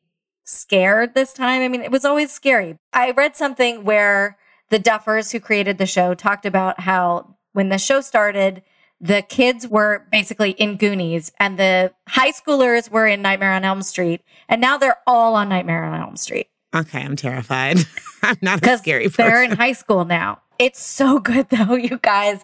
scared 0.45 1.13
this 1.13 1.33
time. 1.33 1.61
I 1.61 1.67
mean, 1.67 1.81
it 1.81 1.91
was 1.91 2.05
always 2.05 2.31
scary. 2.31 2.77
I 2.91 3.11
read 3.11 3.35
something 3.35 3.83
where 3.83 4.37
the 4.69 4.79
Duffers 4.79 5.31
who 5.31 5.39
created 5.39 5.77
the 5.77 5.85
show 5.85 6.13
talked 6.13 6.45
about 6.45 6.81
how 6.81 7.35
when 7.53 7.69
the 7.69 7.77
show 7.77 8.01
started, 8.01 8.63
the 8.99 9.21
kids 9.21 9.67
were 9.67 10.07
basically 10.11 10.51
in 10.51 10.77
Goonies 10.77 11.31
and 11.39 11.59
the 11.59 11.93
high 12.07 12.31
schoolers 12.31 12.89
were 12.89 13.05
in 13.05 13.21
Nightmare 13.21 13.53
on 13.53 13.65
Elm 13.65 13.81
Street. 13.81 14.21
And 14.47 14.61
now 14.61 14.77
they're 14.77 14.99
all 15.05 15.35
on 15.35 15.49
Nightmare 15.49 15.83
on 15.83 15.99
Elm 15.99 16.15
Street. 16.15 16.47
Okay, 16.73 17.01
I'm 17.01 17.15
terrified. 17.15 17.79
I'm 18.23 18.37
not 18.41 18.65
a 18.65 18.77
scary 18.77 19.05
person. 19.05 19.25
They're 19.25 19.43
in 19.43 19.51
high 19.51 19.73
school 19.73 20.05
now. 20.05 20.41
It's 20.57 20.81
so 20.81 21.19
good 21.19 21.49
though, 21.49 21.75
you 21.75 21.99
guys. 22.01 22.43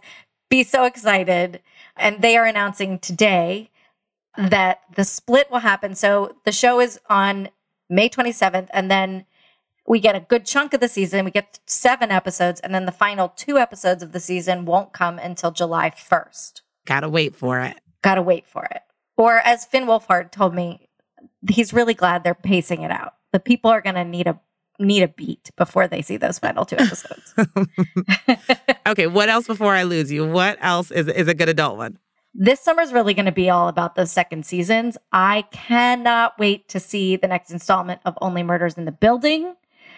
Be 0.49 0.63
so 0.63 0.83
excited. 0.83 1.61
And 1.95 2.21
they 2.21 2.37
are 2.37 2.45
announcing 2.45 2.99
today 2.99 3.69
that 4.37 4.81
the 4.95 5.03
split 5.03 5.49
will 5.51 5.59
happen. 5.59 5.95
So 5.95 6.35
the 6.45 6.51
show 6.51 6.79
is 6.79 6.99
on 7.09 7.49
May 7.89 8.09
27th. 8.09 8.67
And 8.71 8.89
then 8.89 9.25
we 9.87 9.99
get 9.99 10.15
a 10.15 10.19
good 10.19 10.45
chunk 10.45 10.73
of 10.73 10.79
the 10.79 10.87
season. 10.87 11.25
We 11.25 11.31
get 11.31 11.59
seven 11.65 12.11
episodes. 12.11 12.59
And 12.59 12.73
then 12.73 12.85
the 12.85 12.91
final 12.91 13.29
two 13.29 13.57
episodes 13.57 14.03
of 14.03 14.11
the 14.11 14.19
season 14.19 14.65
won't 14.65 14.93
come 14.93 15.17
until 15.17 15.51
July 15.51 15.89
1st. 15.89 16.61
Gotta 16.85 17.09
wait 17.09 17.35
for 17.35 17.59
it. 17.59 17.79
Gotta 18.01 18.21
wait 18.21 18.47
for 18.47 18.65
it. 18.65 18.81
Or 19.17 19.39
as 19.39 19.65
Finn 19.65 19.85
Wolfhard 19.85 20.31
told 20.31 20.53
me, 20.53 20.87
he's 21.49 21.73
really 21.73 21.93
glad 21.93 22.23
they're 22.23 22.33
pacing 22.33 22.83
it 22.83 22.91
out. 22.91 23.15
The 23.31 23.39
people 23.39 23.69
are 23.69 23.81
gonna 23.81 24.05
need 24.05 24.27
a 24.27 24.39
need 24.79 25.03
a 25.03 25.07
beat 25.09 25.51
before 25.57 25.87
they 25.87 26.01
see 26.01 26.17
those 26.17 26.39
final 26.39 26.65
two 26.65 26.77
episodes. 26.79 27.33
okay, 28.87 29.07
what 29.07 29.29
else 29.29 29.45
before 29.45 29.75
I 29.75 29.83
lose 29.83 30.11
you? 30.11 30.25
What 30.25 30.57
else 30.61 30.89
is 30.89 31.07
is 31.07 31.27
a 31.27 31.33
good 31.33 31.49
adult 31.49 31.77
one? 31.77 31.99
This 32.33 32.59
summer 32.59 32.81
is 32.81 32.93
really 32.93 33.15
going 33.15 33.25
to 33.25 33.31
be 33.31 33.49
all 33.49 33.67
about 33.67 33.95
those 33.95 34.11
second 34.11 34.45
seasons. 34.45 34.97
I 35.11 35.43
cannot 35.51 36.37
wait 36.37 36.67
to 36.69 36.79
see 36.79 37.15
the 37.15 37.27
next 37.27 37.51
installment 37.51 38.01
of 38.05 38.17
Only 38.21 38.43
Murders 38.43 38.77
in 38.77 38.85
the 38.85 38.91
Building 38.91 39.55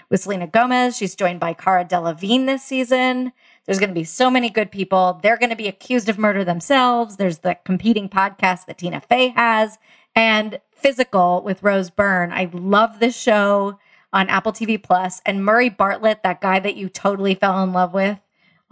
with 0.10 0.22
Selena 0.22 0.48
Gomez. 0.48 0.96
She's 0.96 1.13
joined 1.13 1.41
by 1.41 1.54
Cara 1.54 1.84
Delevingne 1.84 2.46
this 2.46 2.63
season. 2.63 3.34
There's 3.65 3.80
going 3.80 3.89
to 3.89 3.96
be 3.96 4.06
so 4.06 4.32
many 4.32 4.50
good 4.50 4.72
people. 4.72 5.20
They're 5.22 5.38
going 5.38 5.50
to 5.50 5.58
be 5.58 5.67
accused 5.67 6.08
of 6.08 6.17
murder 6.17 6.46
themselves. 6.46 7.17
There's 7.17 7.39
the 7.39 7.58
competing 7.65 8.08
podcast 8.08 8.65
that 8.65 8.78
Tina 8.78 9.02
Fey 9.02 9.30
has 9.30 9.78
and 10.15 10.60
Physical 10.72 11.41
with 11.44 11.62
Rose 11.63 11.89
Byrne. 11.89 12.32
I 12.32 12.50
love 12.54 13.00
this 13.00 13.15
show 13.15 13.78
on 14.13 14.30
Apple 14.30 14.54
TV 14.54 15.22
And 15.26 15.46
Murray 15.46 15.70
Bartlett, 15.70 16.24
that 16.24 16.41
guy 16.41 16.60
that 16.60 16.76
you 16.76 16.89
totally 16.89 17.36
fell 17.36 17.62
in 17.63 17.74
love 17.74 17.94
with 17.94 18.20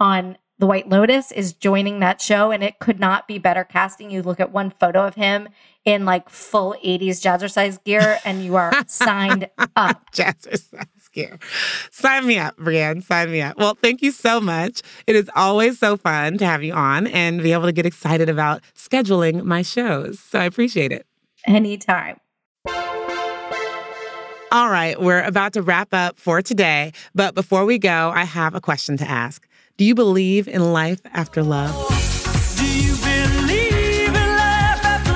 on 0.00 0.38
The 0.60 0.66
White 0.66 0.90
Lotus, 0.90 1.32
is 1.32 1.54
joining 1.54 2.00
that 2.00 2.20
show. 2.20 2.50
And 2.50 2.62
it 2.62 2.78
could 2.78 3.00
not 3.00 3.26
be 3.26 3.38
better 3.38 3.64
casting. 3.64 4.10
You 4.10 4.22
look 4.22 4.38
at 4.40 4.52
one 4.52 4.68
photo 4.70 5.06
of 5.06 5.14
him 5.14 5.48
in 5.86 6.04
like 6.04 6.28
full 6.28 6.76
80s 6.84 7.22
jazzercise 7.22 7.82
gear, 7.82 8.18
and 8.26 8.44
you 8.44 8.56
are 8.56 8.70
signed 8.86 9.48
up. 9.74 10.12
jazzercise 10.12 11.10
gear. 11.12 11.38
Sign 11.90 12.26
me 12.26 12.38
up, 12.38 12.58
Breanne. 12.58 13.02
Sign 13.02 13.32
me 13.32 13.40
up. 13.40 13.56
Well, 13.56 13.74
thank 13.80 14.02
you 14.02 14.10
so 14.10 14.38
much. 14.38 14.82
It 15.06 15.16
is 15.16 15.30
always 15.34 15.78
so 15.78 15.96
fun 15.96 16.36
to 16.36 16.44
have 16.44 16.62
you 16.62 16.74
on 16.74 17.06
and 17.06 17.42
be 17.42 17.54
able 17.54 17.64
to 17.64 17.72
get 17.72 17.86
excited 17.86 18.28
about 18.28 18.60
scheduling 18.76 19.42
my 19.44 19.62
shows. 19.62 20.20
So 20.20 20.38
I 20.38 20.44
appreciate 20.44 20.92
it. 20.92 21.06
Anytime. 21.46 22.20
All 24.52 24.68
right, 24.68 25.00
we're 25.00 25.22
about 25.22 25.52
to 25.52 25.62
wrap 25.62 25.94
up 25.94 26.18
for 26.18 26.42
today. 26.42 26.92
But 27.14 27.36
before 27.36 27.64
we 27.64 27.78
go, 27.78 28.10
I 28.12 28.24
have 28.24 28.56
a 28.56 28.60
question 28.60 28.96
to 28.96 29.08
ask. 29.08 29.46
Do 29.80 29.86
you 29.86 29.94
believe 29.94 30.46
in 30.46 30.74
life 30.74 31.00
after 31.14 31.42
love? 31.42 31.72
Do 32.58 32.66
you 32.66 32.94
believe 32.96 34.08
in 34.08 34.14
life 34.14 34.84
after 34.84 35.12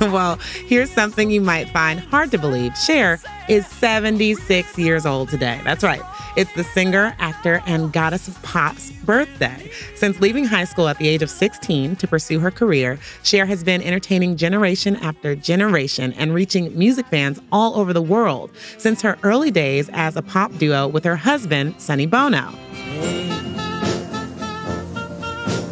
love? 0.00 0.12
well, 0.14 0.36
here's 0.66 0.90
something 0.90 1.30
you 1.30 1.42
might 1.42 1.68
find 1.68 2.00
hard 2.00 2.30
to 2.30 2.38
believe. 2.38 2.74
Cher 2.78 3.20
is 3.50 3.66
76 3.66 4.78
years 4.78 5.04
old 5.04 5.28
today. 5.28 5.60
That's 5.64 5.84
right. 5.84 6.00
It's 6.36 6.52
the 6.54 6.64
singer, 6.64 7.14
actor, 7.20 7.62
and 7.64 7.92
goddess 7.92 8.26
of 8.26 8.42
pop's 8.42 8.90
birthday. 8.90 9.70
Since 9.94 10.18
leaving 10.18 10.44
high 10.44 10.64
school 10.64 10.88
at 10.88 10.98
the 10.98 11.06
age 11.06 11.22
of 11.22 11.30
16 11.30 11.94
to 11.94 12.08
pursue 12.08 12.40
her 12.40 12.50
career, 12.50 12.98
Cher 13.22 13.46
has 13.46 13.62
been 13.62 13.80
entertaining 13.80 14.36
generation 14.36 14.96
after 14.96 15.36
generation 15.36 16.12
and 16.14 16.34
reaching 16.34 16.76
music 16.76 17.06
fans 17.06 17.40
all 17.52 17.76
over 17.76 17.92
the 17.92 18.02
world 18.02 18.50
since 18.78 19.00
her 19.02 19.16
early 19.22 19.52
days 19.52 19.88
as 19.92 20.16
a 20.16 20.22
pop 20.22 20.52
duo 20.58 20.88
with 20.88 21.04
her 21.04 21.14
husband, 21.14 21.76
Sonny 21.78 22.06
Bono. 22.06 22.52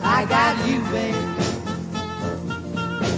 I 0.04 0.24
got 0.28 0.68
you, 0.68 0.80
babe. 0.92 1.14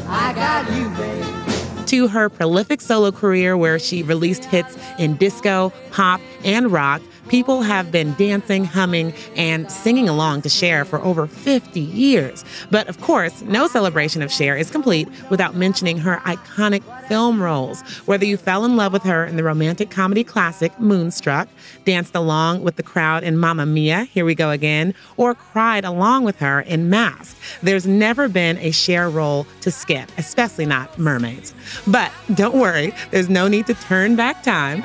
I 0.08 0.32
got 0.34 0.72
you, 0.74 0.88
babe. 0.96 1.86
To 1.88 2.08
her 2.08 2.30
prolific 2.30 2.80
solo 2.80 3.12
career, 3.12 3.54
where 3.58 3.78
she 3.78 4.02
released 4.02 4.46
hits 4.46 4.78
in 4.98 5.16
disco, 5.16 5.70
pop, 5.90 6.22
and 6.42 6.72
rock, 6.72 7.02
People 7.28 7.62
have 7.62 7.90
been 7.90 8.14
dancing, 8.14 8.64
humming, 8.64 9.12
and 9.36 9.70
singing 9.70 10.08
along 10.08 10.42
to 10.42 10.48
Cher 10.48 10.84
for 10.84 11.00
over 11.02 11.26
50 11.26 11.80
years. 11.80 12.44
But 12.70 12.88
of 12.88 13.00
course, 13.00 13.42
no 13.42 13.66
celebration 13.66 14.22
of 14.22 14.30
Cher 14.30 14.56
is 14.56 14.70
complete 14.70 15.08
without 15.30 15.54
mentioning 15.54 15.98
her 15.98 16.16
iconic 16.24 16.82
film 17.08 17.42
roles. 17.42 17.82
Whether 18.06 18.24
you 18.24 18.36
fell 18.36 18.64
in 18.64 18.76
love 18.76 18.92
with 18.92 19.02
her 19.04 19.24
in 19.24 19.36
the 19.36 19.44
romantic 19.44 19.90
comedy 19.90 20.24
classic 20.24 20.78
Moonstruck, 20.78 21.48
danced 21.84 22.14
along 22.14 22.62
with 22.62 22.76
the 22.76 22.82
crowd 22.82 23.24
in 23.24 23.38
Mamma 23.38 23.66
Mia, 23.66 24.04
Here 24.04 24.24
We 24.24 24.34
Go 24.34 24.50
Again, 24.50 24.94
or 25.16 25.34
cried 25.34 25.84
along 25.84 26.24
with 26.24 26.38
her 26.40 26.60
in 26.60 26.90
Mask, 26.90 27.36
there's 27.62 27.86
never 27.86 28.28
been 28.28 28.58
a 28.58 28.70
Cher 28.70 29.08
role 29.08 29.46
to 29.62 29.70
skip, 29.70 30.10
especially 30.18 30.66
not 30.66 30.98
Mermaids. 30.98 31.54
But 31.86 32.12
don't 32.34 32.56
worry, 32.56 32.92
there's 33.10 33.28
no 33.28 33.48
need 33.48 33.66
to 33.66 33.74
turn 33.74 34.16
back 34.16 34.42
time. 34.42 34.82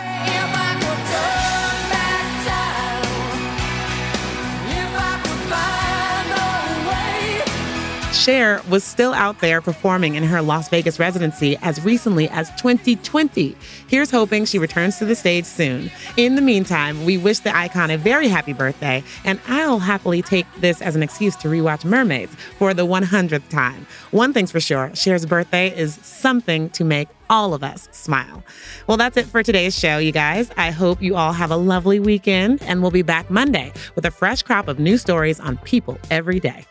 Cher 8.29 8.61
was 8.69 8.83
still 8.83 9.15
out 9.15 9.39
there 9.39 9.59
performing 9.59 10.13
in 10.13 10.21
her 10.23 10.39
Las 10.39 10.69
Vegas 10.69 10.99
residency 10.99 11.57
as 11.63 11.83
recently 11.83 12.29
as 12.29 12.51
2020. 12.61 13.57
Here's 13.87 14.11
hoping 14.11 14.45
she 14.45 14.59
returns 14.59 14.99
to 14.99 15.05
the 15.05 15.15
stage 15.15 15.45
soon. 15.45 15.89
In 16.15 16.35
the 16.35 16.41
meantime, 16.43 17.05
we 17.05 17.17
wish 17.17 17.39
the 17.39 17.57
icon 17.57 17.89
a 17.89 17.97
very 17.97 18.27
happy 18.27 18.53
birthday, 18.53 19.03
and 19.25 19.39
I'll 19.47 19.79
happily 19.79 20.21
take 20.21 20.45
this 20.59 20.79
as 20.79 20.95
an 20.95 21.01
excuse 21.01 21.35
to 21.37 21.47
rewatch 21.47 21.83
Mermaids 21.83 22.35
for 22.59 22.75
the 22.75 22.85
100th 22.85 23.49
time. 23.49 23.87
One 24.11 24.31
thing's 24.31 24.51
for 24.51 24.59
sure 24.59 24.91
Cher's 24.93 25.25
birthday 25.25 25.75
is 25.75 25.95
something 26.03 26.69
to 26.69 26.83
make 26.83 27.07
all 27.31 27.55
of 27.55 27.63
us 27.63 27.89
smile. 27.91 28.43
Well, 28.85 28.97
that's 28.97 29.17
it 29.17 29.25
for 29.25 29.41
today's 29.41 29.75
show, 29.75 29.97
you 29.97 30.11
guys. 30.11 30.51
I 30.55 30.69
hope 30.69 31.01
you 31.01 31.15
all 31.15 31.33
have 31.33 31.49
a 31.49 31.57
lovely 31.57 31.99
weekend, 31.99 32.61
and 32.61 32.83
we'll 32.83 32.91
be 32.91 33.01
back 33.01 33.31
Monday 33.31 33.73
with 33.95 34.05
a 34.05 34.11
fresh 34.11 34.43
crop 34.43 34.67
of 34.67 34.77
new 34.77 34.99
stories 34.99 35.39
on 35.39 35.57
people 35.57 35.97
every 36.11 36.39
day. 36.39 36.63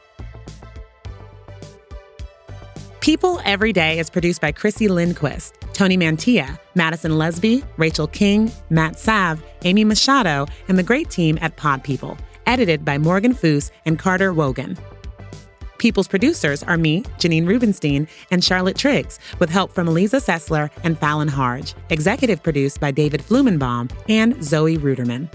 People 3.09 3.41
Every 3.47 3.73
Day 3.73 3.99
is 3.99 4.11
produced 4.11 4.43
by 4.43 4.53
Chrissy 4.53 4.87
Lindquist, 4.87 5.55
Tony 5.73 5.97
Mantilla, 5.97 6.59
Madison 6.75 7.13
Lesby, 7.13 7.65
Rachel 7.79 8.07
King, 8.07 8.53
Matt 8.69 8.99
Sav, 8.99 9.43
Amy 9.63 9.83
Machado, 9.83 10.47
and 10.69 10.79
the 10.79 10.83
great 10.83 11.09
team 11.09 11.39
at 11.41 11.57
Pod 11.57 11.83
People. 11.83 12.19
Edited 12.47 12.85
by 12.85 12.99
Morgan 12.99 13.33
Foose 13.33 13.71
and 13.87 13.99
Carter 13.99 14.35
Wogan. 14.35 14.77
People's 15.79 16.07
producers 16.07 16.63
are 16.63 16.77
me, 16.77 17.01
Janine 17.17 17.47
Rubenstein, 17.47 18.07
and 18.31 18.45
Charlotte 18.45 18.77
Triggs, 18.77 19.19
with 19.39 19.49
help 19.49 19.73
from 19.73 19.89
Eliza 19.89 20.19
Sessler 20.19 20.69
and 20.85 20.99
Fallon 20.99 21.29
Harge. 21.29 21.75
Executive 21.89 22.43
produced 22.43 22.79
by 22.79 22.91
David 22.91 23.23
Flumenbaum 23.23 23.91
and 24.11 24.45
Zoe 24.45 24.77
Ruderman. 24.77 25.31